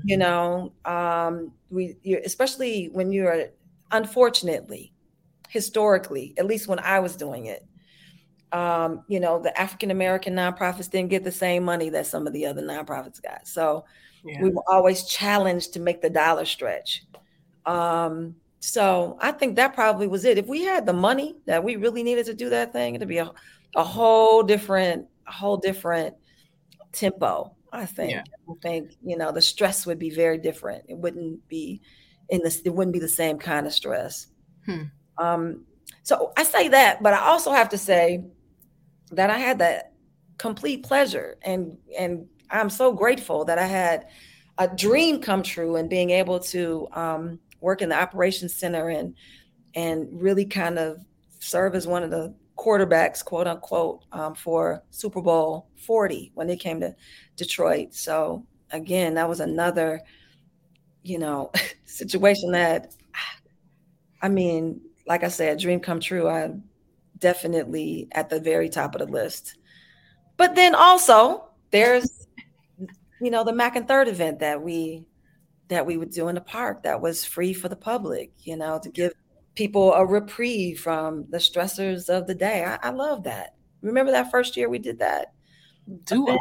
[0.04, 3.46] you know, um, we you, especially when you're
[3.90, 4.92] unfortunately,
[5.48, 7.64] historically, at least when I was doing it,
[8.54, 12.32] um, you know, the African American nonprofits didn't get the same money that some of
[12.32, 13.48] the other nonprofits got.
[13.48, 13.84] So
[14.24, 14.40] yeah.
[14.40, 17.04] we were always challenged to make the dollar stretch.
[17.66, 20.38] Um, so I think that probably was it.
[20.38, 23.18] If we had the money that we really needed to do that thing, it'd be
[23.18, 23.32] a,
[23.74, 26.14] a whole different, a whole different
[26.92, 27.56] tempo.
[27.72, 28.12] I think.
[28.12, 28.22] Yeah.
[28.48, 30.84] I think you know the stress would be very different.
[30.86, 31.82] It wouldn't be
[32.28, 32.60] in this.
[32.64, 34.28] It wouldn't be the same kind of stress.
[34.64, 34.82] Hmm.
[35.18, 35.64] Um,
[36.04, 38.22] so I say that, but I also have to say
[39.14, 39.92] that I had that
[40.38, 44.06] complete pleasure, and and I'm so grateful that I had
[44.58, 49.14] a dream come true and being able to um, work in the operations center and
[49.74, 50.98] and really kind of
[51.40, 56.56] serve as one of the quarterbacks, quote unquote, um, for Super Bowl 40 when they
[56.56, 56.94] came to
[57.36, 57.94] Detroit.
[57.94, 60.00] So again, that was another,
[61.02, 61.50] you know,
[61.84, 62.94] situation that,
[64.22, 66.28] I mean, like I said, dream come true.
[66.28, 66.50] I
[67.24, 69.56] definitely at the very top of the list.
[70.36, 72.28] But then also there's,
[73.18, 75.06] you know, the Mack and Third event that we
[75.68, 78.78] that we would do in the park that was free for the public, you know,
[78.82, 79.14] to give
[79.54, 82.62] people a reprieve from the stressors of the day.
[82.62, 83.54] I, I love that.
[83.80, 85.32] Remember that first year we did that?
[86.04, 86.36] Do I?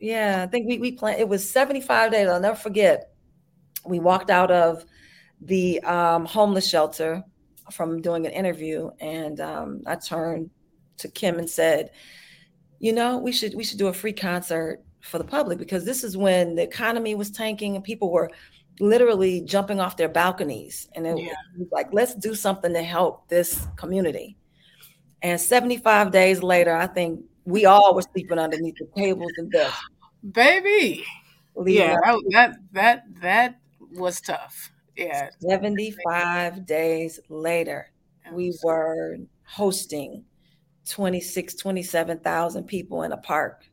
[0.00, 1.20] Yeah, I think we we planned.
[1.20, 2.28] It was seventy five days.
[2.28, 3.12] I'll never forget.
[3.84, 4.86] We walked out of
[5.42, 7.22] the um, homeless shelter
[7.72, 10.50] from doing an interview, and um, I turned
[10.98, 11.90] to KEM and said,
[12.78, 16.02] "You know, we should we should do a free concert for the public because this
[16.02, 18.30] is when the economy was tanking and people were
[18.80, 20.88] literally jumping off their balconies.
[20.94, 21.32] And it yeah.
[21.58, 24.36] was like, let's do something to help this community.
[25.22, 29.78] And 75 days later, I think we all were sleeping underneath the tables and desks.
[30.32, 31.04] Baby.
[31.64, 33.60] Yeah, that, that that that
[33.92, 34.72] was tough.
[34.96, 35.30] Yeah.
[35.40, 37.90] 75 days later,
[38.32, 40.24] we were hosting
[40.88, 43.64] 26, 27,000 people in a park.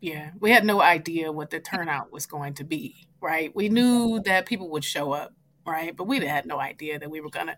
[0.00, 3.54] Yeah, we had no idea what the turnout was going to be right?
[3.54, 5.32] We knew that people would show up,
[5.66, 5.96] right?
[5.96, 7.56] But we had no idea that we were going to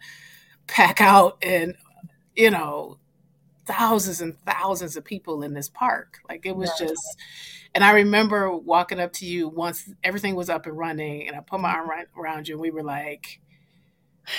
[0.66, 1.74] pack out and,
[2.34, 2.98] you know,
[3.68, 6.18] thousands and thousands of people in this park.
[6.28, 7.18] Like it was just,
[7.74, 11.40] and I remember walking up to you once everything was up and running, and I
[11.40, 13.40] put my arm right around you, and we were like,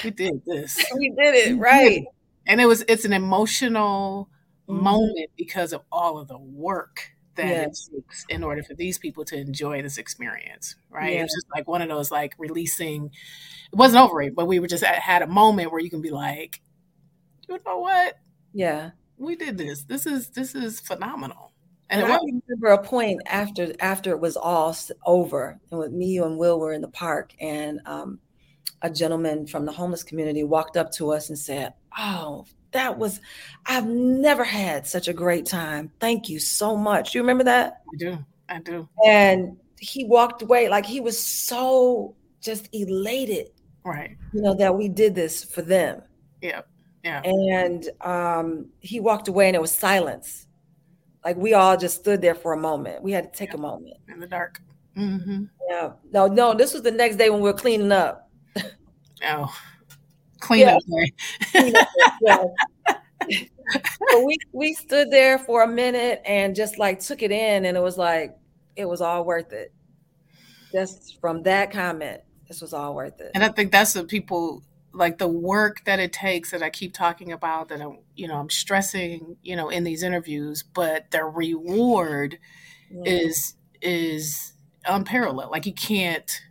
[0.03, 0.83] "We did this.
[0.97, 2.03] we did it, right?"
[2.47, 4.29] And it was it's an emotional
[4.67, 4.83] mm-hmm.
[4.83, 7.89] moment because of all of the work that yes.
[7.93, 11.13] it takes in order for these people to enjoy this experience, right?
[11.13, 11.23] Yeah.
[11.23, 13.11] It's just like one of those like releasing.
[13.71, 16.09] It wasn't over it, but we were just had a moment where you can be
[16.09, 16.61] like,
[17.47, 18.15] you know what?
[18.53, 19.83] Yeah, we did this.
[19.83, 21.51] This is this is phenomenal.
[21.89, 26.07] And, and I remember a point after after it was all over, and with me
[26.07, 28.19] you and Will were in the park, and um,
[28.81, 33.19] a gentleman from the homeless community walked up to us and said, "Oh, that was
[33.65, 35.91] I've never had such a great time.
[35.99, 37.81] Thank you so much." You remember that?
[37.93, 38.17] I do.
[38.47, 38.87] I do.
[39.05, 43.49] And he walked away like he was so just elated,
[43.83, 44.15] right?
[44.31, 46.03] You know that we did this for them.
[46.41, 46.61] Yeah.
[47.09, 47.21] Yeah.
[47.23, 50.47] And um, he walked away, and it was silence
[51.23, 53.03] like we all just stood there for a moment.
[53.03, 53.57] We had to take yeah.
[53.57, 54.61] a moment in the dark.
[54.97, 55.45] Mm-hmm.
[55.69, 55.91] Yeah.
[56.11, 56.53] No, no.
[56.53, 58.29] This was the next day when we were cleaning up.
[59.25, 59.53] Oh,
[60.39, 60.77] clean yeah.
[60.77, 60.83] up
[61.51, 61.87] clean up
[62.21, 62.43] yeah.
[64.09, 67.75] so we we stood there for a minute and just like took it in, and
[67.75, 68.37] it was like
[68.77, 69.73] it was all worth it.
[70.71, 73.31] Just from that comment, this was all worth it.
[73.35, 74.63] And I think that's what people
[74.93, 78.37] like the work that it takes that I keep talking about that I'm, you know,
[78.37, 82.39] I'm stressing, you know, in these interviews, but the reward
[82.91, 83.11] yeah.
[83.11, 84.53] is is
[84.85, 85.51] unparalleled.
[85.51, 86.41] Like you can't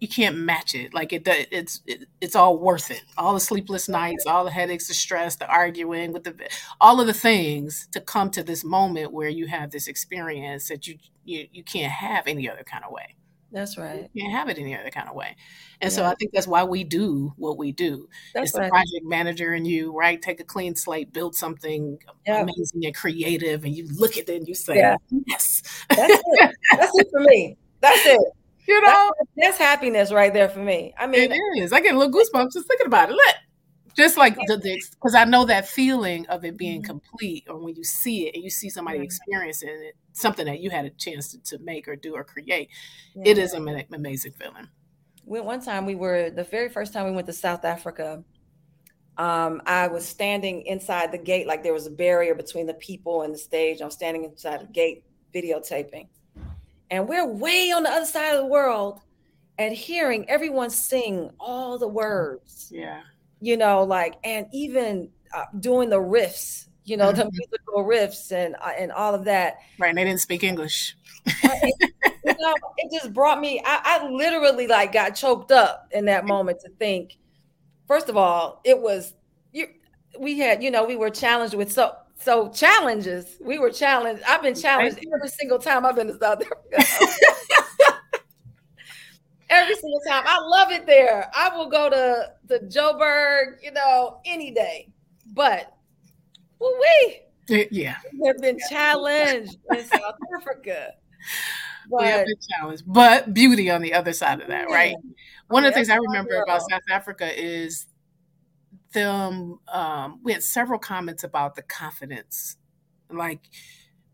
[0.00, 0.94] you can't match it.
[0.94, 3.02] Like it, it's it, it's all worth it.
[3.16, 6.34] All the sleepless nights, all the headaches, the stress, the arguing with the
[6.80, 10.86] all of the things to come to this moment where you have this experience that
[10.86, 13.16] you you, you can't have any other kind of way.
[13.50, 14.08] That's right.
[14.12, 15.36] You can't have it any other kind of way.
[15.80, 15.96] And yeah.
[15.96, 18.08] so I think that's why we do what we do.
[18.34, 20.20] That's it's the project manager and you, right?
[20.20, 22.42] Take a clean slate, build something yeah.
[22.42, 24.96] amazing and creative, and you look at it and you say, yeah.
[25.26, 25.62] Yes.
[25.88, 26.56] That's it.
[26.72, 27.56] That's it for me.
[27.80, 28.20] That's it.
[28.68, 30.92] You know, that's, that's, happiness right there for me.
[30.98, 31.72] I mean, it is.
[31.72, 33.12] I get a little goosebumps just thinking about it.
[33.12, 33.34] Look,
[33.96, 34.58] just like the
[34.92, 36.90] because I know that feeling of it being mm-hmm.
[36.90, 39.04] complete, or when you see it and you see somebody mm-hmm.
[39.04, 42.70] experiencing it, something that you had a chance to, to make or do or create,
[43.14, 43.22] yeah.
[43.24, 44.68] it is an amazing feeling.
[45.24, 48.24] We, one time we were the very first time we went to South Africa.
[49.18, 53.22] Um, I was standing inside the gate, like there was a barrier between the people
[53.22, 53.80] and the stage.
[53.80, 55.04] I'm standing inside the gate
[55.34, 56.08] videotaping.
[56.90, 59.00] And we're way on the other side of the world
[59.58, 62.70] and hearing everyone sing all the words.
[62.72, 63.02] Yeah.
[63.40, 67.36] You know, like, and even uh, doing the riffs you know, the mm-hmm.
[67.36, 69.58] musical riffs and uh, and all of that.
[69.78, 70.96] Right, and they didn't speak English.
[71.26, 71.92] it,
[72.24, 73.62] you know, it just brought me.
[73.64, 77.16] I, I literally like got choked up in that moment to think.
[77.86, 79.14] First of all, it was
[79.52, 79.66] you.
[80.18, 83.36] We had, you know, we were challenged with so so challenges.
[83.40, 84.22] We were challenged.
[84.26, 87.08] I've been challenged every single time I've been to South Africa.
[89.50, 90.24] every single time.
[90.26, 91.30] I love it there.
[91.34, 94.88] I will go to the Joburg, you know, any day.
[95.32, 95.77] But
[96.60, 100.92] we yeah have been challenged in South Africa.
[101.90, 104.74] But, we have been challenged, but beauty on the other side of that, yeah.
[104.74, 104.96] right?
[105.48, 107.86] One of the things I remember about South Africa is
[108.92, 109.58] them.
[109.72, 112.56] Um, we had several comments about the confidence,
[113.10, 113.40] like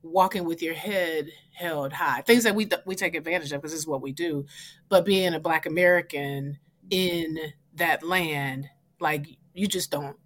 [0.03, 3.81] walking with your head held high, things that we we take advantage of because this
[3.81, 4.47] is what we do.
[4.89, 6.59] But being a Black American
[6.91, 7.39] in
[7.75, 8.69] that land,
[9.01, 10.17] like you just don't,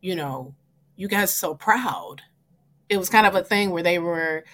[0.00, 0.54] you know,
[1.00, 2.16] you guys so proud.
[2.90, 4.44] It was kind of a thing where they were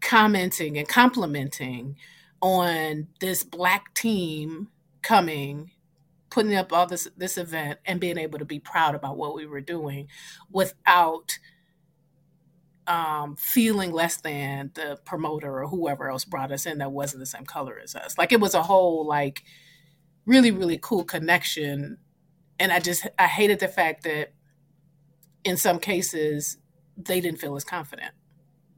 [0.00, 1.96] commenting and complimenting
[2.40, 4.68] on this black team
[5.02, 5.72] coming
[6.30, 9.46] putting up all this this event and being able to be proud about what we
[9.46, 10.08] were doing
[10.50, 11.38] without
[12.86, 17.26] um, feeling less than the promoter or whoever else brought us in that wasn't the
[17.26, 18.16] same color as us.
[18.16, 19.42] Like it was a whole like
[20.24, 21.98] really really cool connection,
[22.58, 24.32] and I just I hated the fact that
[25.48, 26.58] in some cases,
[26.96, 28.12] they didn't feel as confident,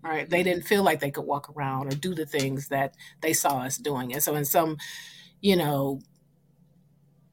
[0.03, 0.29] right?
[0.29, 3.59] They didn't feel like they could walk around or do the things that they saw
[3.59, 4.13] us doing.
[4.13, 4.77] And so, in some,
[5.41, 6.01] you know,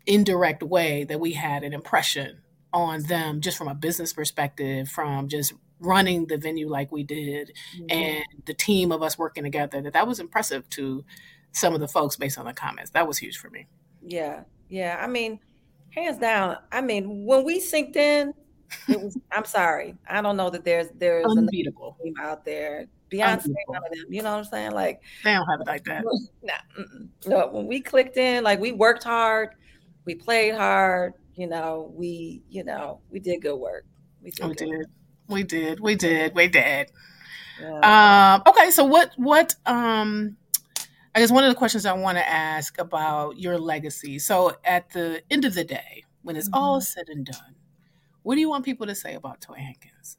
[0.06, 2.42] indirect way, that we had an impression
[2.74, 7.52] on them just from a business perspective, from just running the venue like we did,
[7.76, 7.86] mm-hmm.
[7.90, 11.06] and the team of us working together, that that was impressive to
[11.52, 12.92] some of the folks based on the comments.
[12.92, 13.68] That was huge for me.
[14.02, 14.44] Yeah.
[14.70, 14.98] Yeah.
[15.00, 15.40] I mean,
[15.92, 18.34] hands down, I mean, when we synced in,
[18.88, 19.96] it was, I'm sorry.
[20.10, 22.88] I don't know that there's there's unbeatable team out there.
[23.12, 24.06] Beyonce, none of them.
[24.10, 24.72] You know what I'm saying?
[24.72, 26.04] Like they don't have it like that.
[26.44, 26.54] Nah,
[27.26, 29.50] no, when we clicked in, like we worked hard,
[30.06, 31.14] we played hard.
[31.36, 33.86] You know, we you know we did good work.
[34.22, 34.48] We did.
[34.48, 34.70] We did.
[34.70, 34.88] Work.
[35.30, 35.80] We did.
[35.80, 36.36] We did.
[36.36, 36.92] We did.
[37.62, 38.36] Yeah.
[38.36, 40.38] Um, okay, so what what um
[41.18, 44.20] I guess one of the questions I want to ask about your legacy.
[44.20, 46.60] So at the end of the day, when it's mm-hmm.
[46.60, 47.56] all said and done,
[48.28, 50.18] what do you want people to say about Toya Hankins?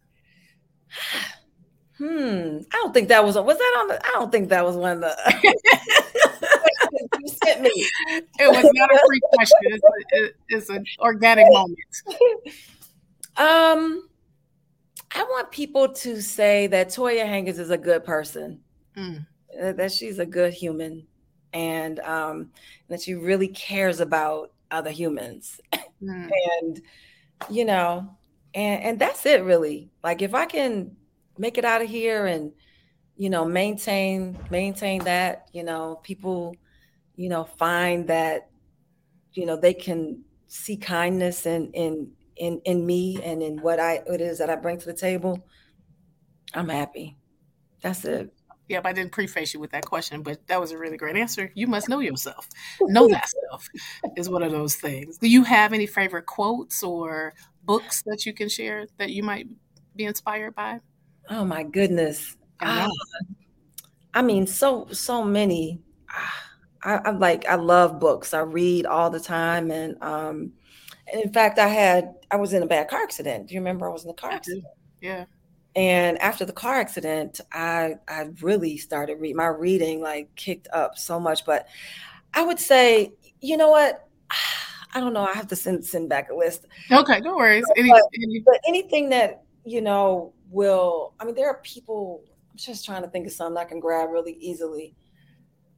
[1.98, 2.60] hmm.
[2.72, 4.00] I don't think that was was that on the.
[4.02, 5.14] I don't think that was one of the.
[7.20, 7.86] you sent me.
[8.08, 9.58] It was not a free question.
[9.62, 11.78] It's, a, it's an organic moment.
[13.36, 14.08] Um,
[15.14, 18.58] I want people to say that Toya Hankins is a good person,
[18.96, 19.24] mm.
[19.56, 21.06] that she's a good human,
[21.52, 22.50] and um,
[22.88, 25.60] that she really cares about other humans.
[26.02, 26.30] Mm.
[26.62, 26.82] and
[27.50, 28.16] you know,
[28.54, 29.90] and and that's it really.
[30.02, 30.96] Like if I can
[31.36, 32.52] make it out of here and
[33.16, 36.56] you know maintain maintain that, you know, people,
[37.16, 38.50] you know, find that
[39.32, 44.02] you know they can see kindness in in in in me and in what I
[44.06, 45.46] it is that I bring to the table,
[46.54, 47.16] I'm happy.
[47.82, 48.32] That's it.
[48.68, 51.50] Yep, I didn't preface you with that question, but that was a really great answer.
[51.54, 52.48] You must know yourself.
[52.82, 53.68] Know that stuff
[54.16, 55.18] is one of those things.
[55.18, 59.46] Do you have any favorite quotes or books that you can share that you might
[59.96, 60.80] be inspired by?
[61.30, 62.36] Oh my goodness.
[62.60, 62.88] I, uh,
[64.14, 65.80] I mean, so so many.
[66.82, 68.32] I, am like I love books.
[68.32, 70.52] I read all the time, and um,
[71.12, 73.48] in fact, I had I was in a bad car accident.
[73.48, 74.64] Do you remember I was in a car accident?
[75.00, 75.26] Yeah.
[75.78, 80.98] And after the car accident, I I really started read my reading like kicked up
[80.98, 81.44] so much.
[81.44, 81.68] But
[82.34, 84.06] I would say, you know what?
[84.94, 85.24] I don't know.
[85.24, 86.66] I have to send send back a list.
[86.90, 87.64] Okay, no worries.
[87.76, 88.40] Any, but, any...
[88.40, 91.14] but anything that you know will.
[91.20, 92.24] I mean, there are people.
[92.50, 94.94] I'm just trying to think of something I can grab really easily.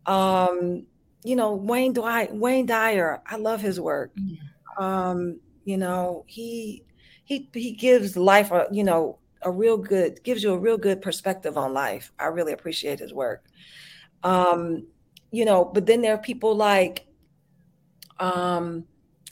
[0.07, 0.87] Um,
[1.25, 3.21] you know, Wayne Dwyer, Wayne Dyer.
[3.27, 4.15] I love his work.
[4.17, 4.47] Mm-hmm
[4.81, 6.85] um, you know, he
[7.25, 11.01] he he gives life a you know a real good gives you a real good
[11.01, 12.13] perspective on life.
[12.19, 13.45] I really appreciate his work.
[14.23, 14.87] Um,
[15.31, 17.07] you know, but then there are people like
[18.19, 18.85] um,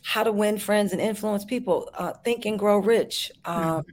[0.03, 3.31] how to win friends and influence people, uh, think and grow rich.
[3.45, 3.85] Um,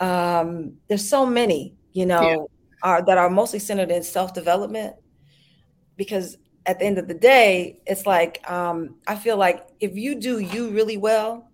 [0.00, 0.06] mm-hmm.
[0.06, 2.36] um, there's so many, you know, yeah.
[2.82, 4.96] are, that are mostly centered in self development
[5.96, 10.14] because at the end of the day, it's like um, I feel like if you
[10.14, 11.50] do you really well,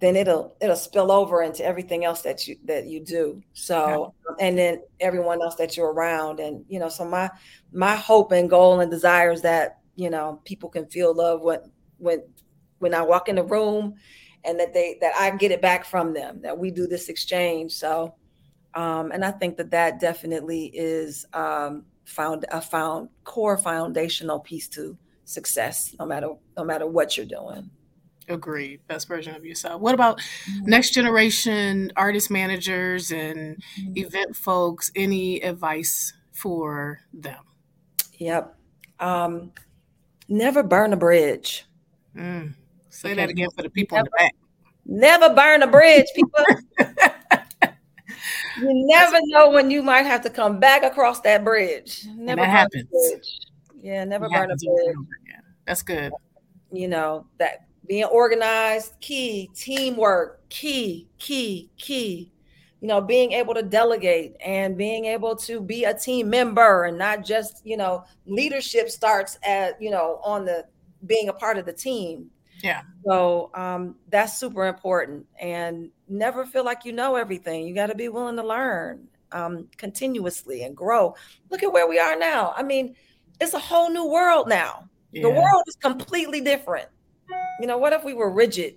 [0.00, 3.42] then it'll it'll spill over into everything else that you that you do.
[3.52, 7.30] So and then everyone else that you're around, and you know, so my
[7.72, 11.60] my hope and goal and desire is that you know people can feel love when
[11.98, 12.22] when
[12.78, 13.94] when I walk in the room,
[14.44, 16.40] and that they that I get it back from them.
[16.42, 17.72] That we do this exchange.
[17.72, 18.14] So,
[18.74, 21.26] um, and I think that that definitely is.
[21.32, 24.96] Um, found a found core foundational piece to
[25.26, 27.68] success no matter no matter what you're doing
[28.28, 30.70] agreed best version of yourself what about mm-hmm.
[30.70, 33.92] next generation artist managers and mm-hmm.
[33.96, 37.42] event folks any advice for them
[38.14, 38.54] yep
[39.00, 39.52] um,
[40.28, 41.64] never burn a bridge
[42.16, 42.52] mm.
[42.90, 44.32] say that again for the people never, in the back
[44.84, 46.44] never burn a bridge people
[48.60, 52.06] you never know when you might have to come back across that bridge.
[52.14, 52.86] Never that happens.
[53.80, 54.96] Yeah, never it burn a bridge.
[55.66, 56.12] That's good.
[56.72, 62.30] You know, that being organized, key, teamwork, key, key, key.
[62.80, 66.96] You know, being able to delegate and being able to be a team member and
[66.96, 70.64] not just, you know, leadership starts at, you know, on the
[71.06, 72.30] being a part of the team.
[72.62, 72.82] Yeah.
[73.04, 75.26] So um, that's super important.
[75.40, 77.66] And never feel like you know everything.
[77.66, 81.16] You got to be willing to learn um, continuously and grow.
[81.50, 82.52] Look at where we are now.
[82.56, 82.94] I mean,
[83.40, 84.88] it's a whole new world now.
[85.10, 85.22] Yeah.
[85.22, 86.88] The world is completely different.
[87.60, 88.76] You know, what if we were rigid?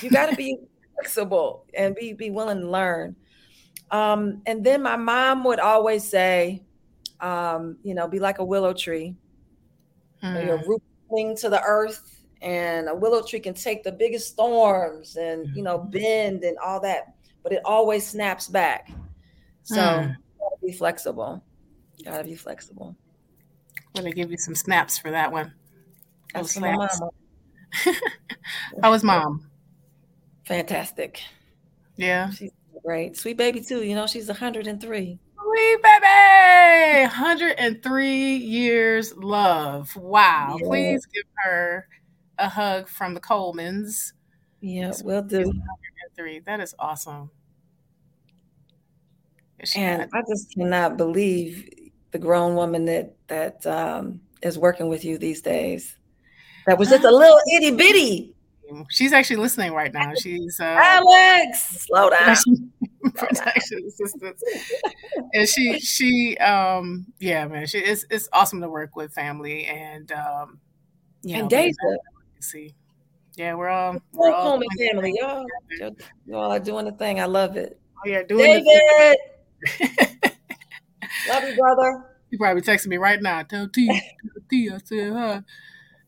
[0.00, 0.58] You got to be
[0.94, 3.16] flexible and be be willing to learn.
[3.90, 6.64] Um, and then my mom would always say,
[7.20, 9.16] um, you know, be like a willow tree.
[10.20, 10.36] Hmm.
[10.36, 15.48] Your rooting to the earth and a willow tree can take the biggest storms and
[15.56, 15.90] you know mm-hmm.
[15.90, 18.90] bend and all that but it always snaps back
[19.62, 20.14] so mm.
[20.62, 21.42] be flexible
[22.04, 22.94] gotta be flexible
[23.96, 25.52] i'm gonna give you some snaps for that one
[26.34, 27.10] That's my mama.
[28.82, 29.48] How was mom
[30.44, 31.22] fantastic
[31.96, 32.50] yeah she's
[32.84, 35.18] great sweet baby too you know she's 103
[35.54, 39.94] Sweet baby, 103 years love.
[39.94, 40.56] Wow.
[40.58, 40.66] Yeah.
[40.66, 41.86] Please give her
[42.38, 44.12] a hug from the Colemans.
[44.60, 45.52] Yeah, we'll do.
[46.16, 46.40] Three.
[46.40, 47.30] That is awesome.
[49.76, 51.68] And I just cannot believe
[52.10, 55.96] the grown woman that that um, is working with you these days.
[56.66, 58.34] That was just a little itty bitty.
[58.90, 60.14] She's actually listening right now.
[60.14, 61.86] She's uh, Alex.
[61.86, 62.36] Slow down.
[63.14, 64.42] protection assistance.
[65.34, 70.10] and she she um yeah man she it's it's awesome to work with family and
[70.12, 70.58] um
[71.22, 71.74] you and know, Deja
[72.44, 72.74] see.
[73.36, 75.14] Yeah, we're all we're all family.
[75.18, 75.44] Y'all,
[76.26, 77.18] y'all are doing the thing.
[77.18, 77.80] I love it.
[77.98, 79.16] Oh yeah, doing David.
[81.28, 82.04] love you, brother.
[82.30, 83.42] You probably texting me right now.
[83.42, 84.00] Tell T,
[84.50, 85.42] T, I said hi.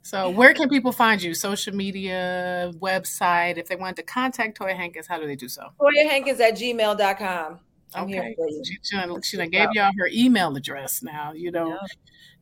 [0.06, 1.34] So, where can people find you?
[1.34, 3.58] Social media, website.
[3.58, 5.70] If they want to contact Toya Hankins, how do they do so?
[5.80, 7.58] Toya Hankins at gmail.com.
[7.92, 8.12] I'm okay.
[8.12, 8.62] here for you.
[8.64, 11.32] She, she, she gave y'all her email address now.
[11.32, 11.76] You know, yeah.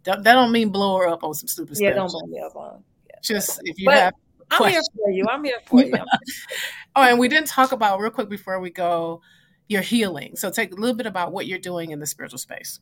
[0.05, 2.13] that, that, don't mean blow her up on some stupid yeah, stuff.
[2.13, 2.85] don't blow me up on.
[3.09, 3.17] Yeah.
[3.23, 4.15] Just if you but have.
[4.51, 4.91] I'm questions.
[4.95, 5.27] here for you.
[5.31, 5.95] I'm here for you.
[6.97, 9.23] oh, and we didn't talk about real quick before we go
[9.69, 10.37] your healing.
[10.37, 12.79] So, take a little bit about what you're doing in the spiritual space.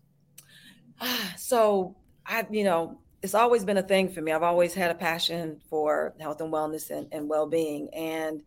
[1.37, 1.95] So,
[2.27, 4.33] I, you know, it's always been a thing for me.
[4.33, 7.89] I've always had a passion for health and wellness and, and well being.
[7.95, 8.43] And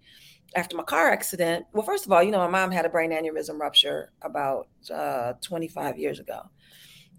[0.56, 3.12] after my car accident, well, first of all, you know, my mom had a brain
[3.12, 6.42] aneurysm rupture about uh, 25 years ago.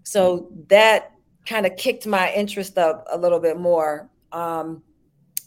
[0.03, 1.11] So that
[1.45, 4.09] kind of kicked my interest up a little bit more.
[4.31, 4.83] Um,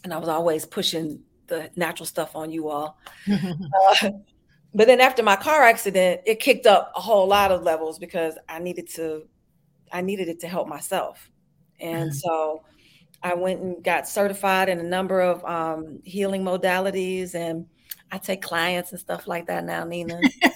[0.03, 2.97] and I was always pushing the natural stuff on you all.
[3.31, 4.09] uh,
[4.73, 8.37] but then after my car accident, it kicked up a whole lot of levels because
[8.49, 9.23] I needed to,
[9.91, 11.30] I needed it to help myself.
[11.81, 12.17] And mm-hmm.
[12.17, 12.63] so
[13.23, 17.65] I went and got certified in a number of um, healing modalities, and
[18.11, 20.19] I take clients and stuff like that now, Nina.
[20.43, 20.53] and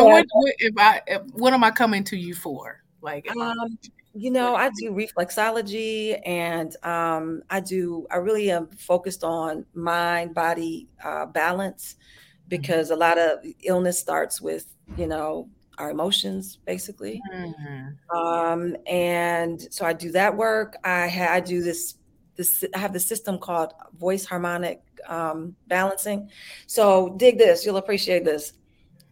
[0.00, 2.82] what, what, if I if, what am I coming to you for?
[3.00, 3.78] Like, um,
[4.14, 8.06] you know, I do reflexology, and um, I do.
[8.10, 12.48] I really am focused on mind body uh, balance mm-hmm.
[12.48, 15.48] because a lot of illness starts with you know
[15.78, 17.20] our emotions basically.
[17.34, 18.16] Mm-hmm.
[18.16, 20.76] um, and so i do that work.
[20.84, 21.96] I ha- i do this
[22.36, 26.30] this i have the system called voice harmonic um, balancing.
[26.66, 28.54] So dig this you'll appreciate this.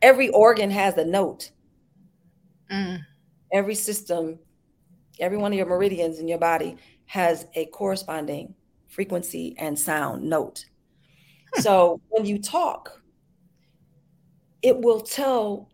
[0.03, 1.51] Every organ has a note.
[2.71, 3.01] Mm.
[3.53, 4.39] every system
[5.19, 8.55] every one of your meridians in your body has a corresponding
[8.87, 10.67] frequency and sound note.
[11.57, 13.01] So when you talk
[14.63, 15.69] it will tell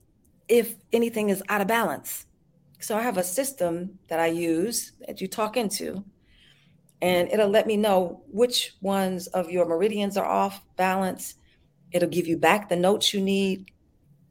[0.48, 2.26] if anything is out of balance.
[2.80, 6.04] So I have a system that I use that you talk into,
[7.00, 11.34] and it'll let me know which ones of your meridians are off balance.
[11.92, 13.70] It'll give you back the notes you need,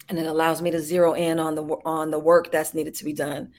[0.09, 3.05] and it allows me to zero in on the on the work that's needed to
[3.05, 3.51] be done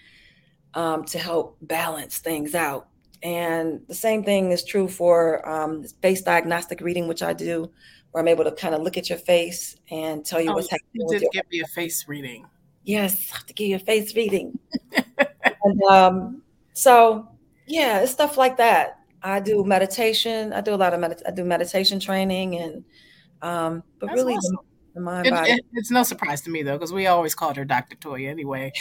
[0.74, 2.88] um, to help balance things out.
[3.22, 7.70] And the same thing is true for um, face diagnostic reading, which I do
[8.16, 10.70] where I'm able to kind of look at your face and tell you oh, what's
[10.70, 11.06] happening.
[11.06, 12.46] You did give me a face reading.
[12.82, 14.58] Yes, I have to give you a face reading.
[15.18, 16.42] and um,
[16.72, 17.28] so,
[17.66, 19.00] yeah, it's stuff like that.
[19.22, 20.54] I do meditation.
[20.54, 22.84] I do a lot of med- I do meditation training, and
[23.42, 24.56] um, but That's really, awesome.
[25.00, 25.32] Mind it.
[25.34, 27.96] It, it's no surprise to me though, because we always called her Dr.
[27.96, 28.72] Toya anyway,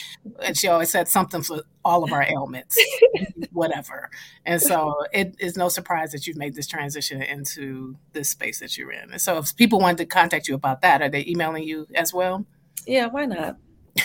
[0.43, 2.77] and she always said something for all of our ailments,
[3.51, 4.09] whatever.
[4.45, 8.77] And so, it is no surprise that you've made this transition into this space that
[8.77, 9.11] you're in.
[9.11, 12.13] And so, if people wanted to contact you about that, are they emailing you as
[12.13, 12.45] well?
[12.85, 13.57] Yeah, why not?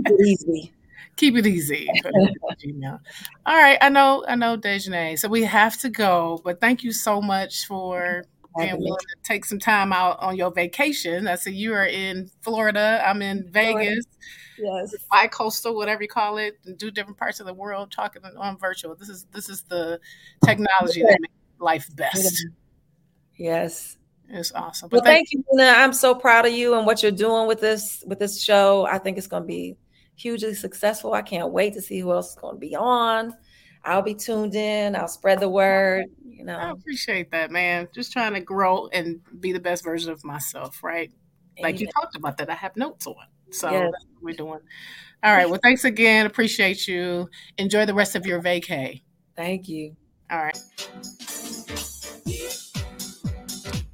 [0.00, 0.72] Keep it easy.
[1.16, 1.88] Keep it easy.
[3.46, 3.78] All right.
[3.80, 5.18] I know, I know, Dejanay.
[5.18, 8.24] So we have to go, but thank you so much for
[8.56, 11.28] being willing to take some time out on your vacation.
[11.28, 13.02] I see you are in Florida.
[13.06, 14.04] I'm in Vegas.
[14.58, 14.94] Yes.
[15.10, 18.94] Bi-coastal, whatever you call it, and do different parts of the world talking on virtual.
[18.94, 20.00] This is this is the
[20.44, 22.46] technology that makes life best.
[23.36, 23.96] Yes.
[24.32, 24.88] It's awesome.
[24.88, 25.70] But well, thank, thank you, Nina.
[25.70, 28.86] I'm so proud of you and what you're doing with this with this show.
[28.86, 29.76] I think it's going to be
[30.14, 31.14] hugely successful.
[31.14, 33.34] I can't wait to see who else is going to be on.
[33.84, 34.94] I'll be tuned in.
[34.94, 36.06] I'll spread the word.
[36.24, 37.88] You know, I appreciate that, man.
[37.94, 41.10] Just trying to grow and be the best version of myself, right?
[41.58, 41.62] Amen.
[41.62, 42.50] Like you talked about that.
[42.50, 43.14] I have notes on.
[43.50, 43.90] So yes.
[43.92, 44.60] that's what we're doing.
[45.22, 45.48] All right.
[45.48, 46.26] Well, thanks again.
[46.26, 47.28] Appreciate you.
[47.58, 49.02] Enjoy the rest of your vacay.
[49.36, 49.96] Thank you.
[50.30, 50.56] All right.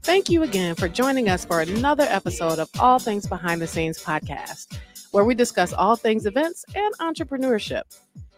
[0.03, 4.01] Thank you again for joining us for another episode of All Things Behind the Scenes
[4.01, 4.79] podcast,
[5.11, 7.83] where we discuss all things events and entrepreneurship.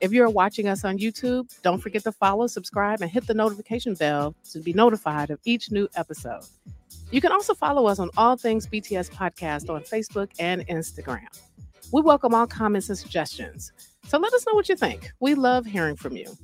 [0.00, 3.94] If you're watching us on YouTube, don't forget to follow, subscribe, and hit the notification
[3.94, 6.44] bell to be notified of each new episode.
[7.10, 11.28] You can also follow us on All Things BTS Podcast on Facebook and Instagram.
[11.92, 13.72] We welcome all comments and suggestions.
[14.04, 15.10] So let us know what you think.
[15.20, 16.36] We love hearing from you.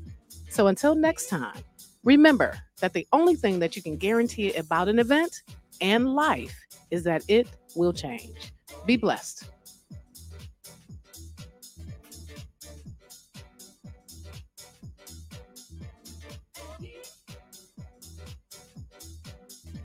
[0.49, 1.63] So until next time,
[2.05, 5.43] Remember that the only thing that you can guarantee about an event
[5.81, 6.55] and life
[6.91, 8.53] is that it will change.
[8.85, 9.45] Be blessed.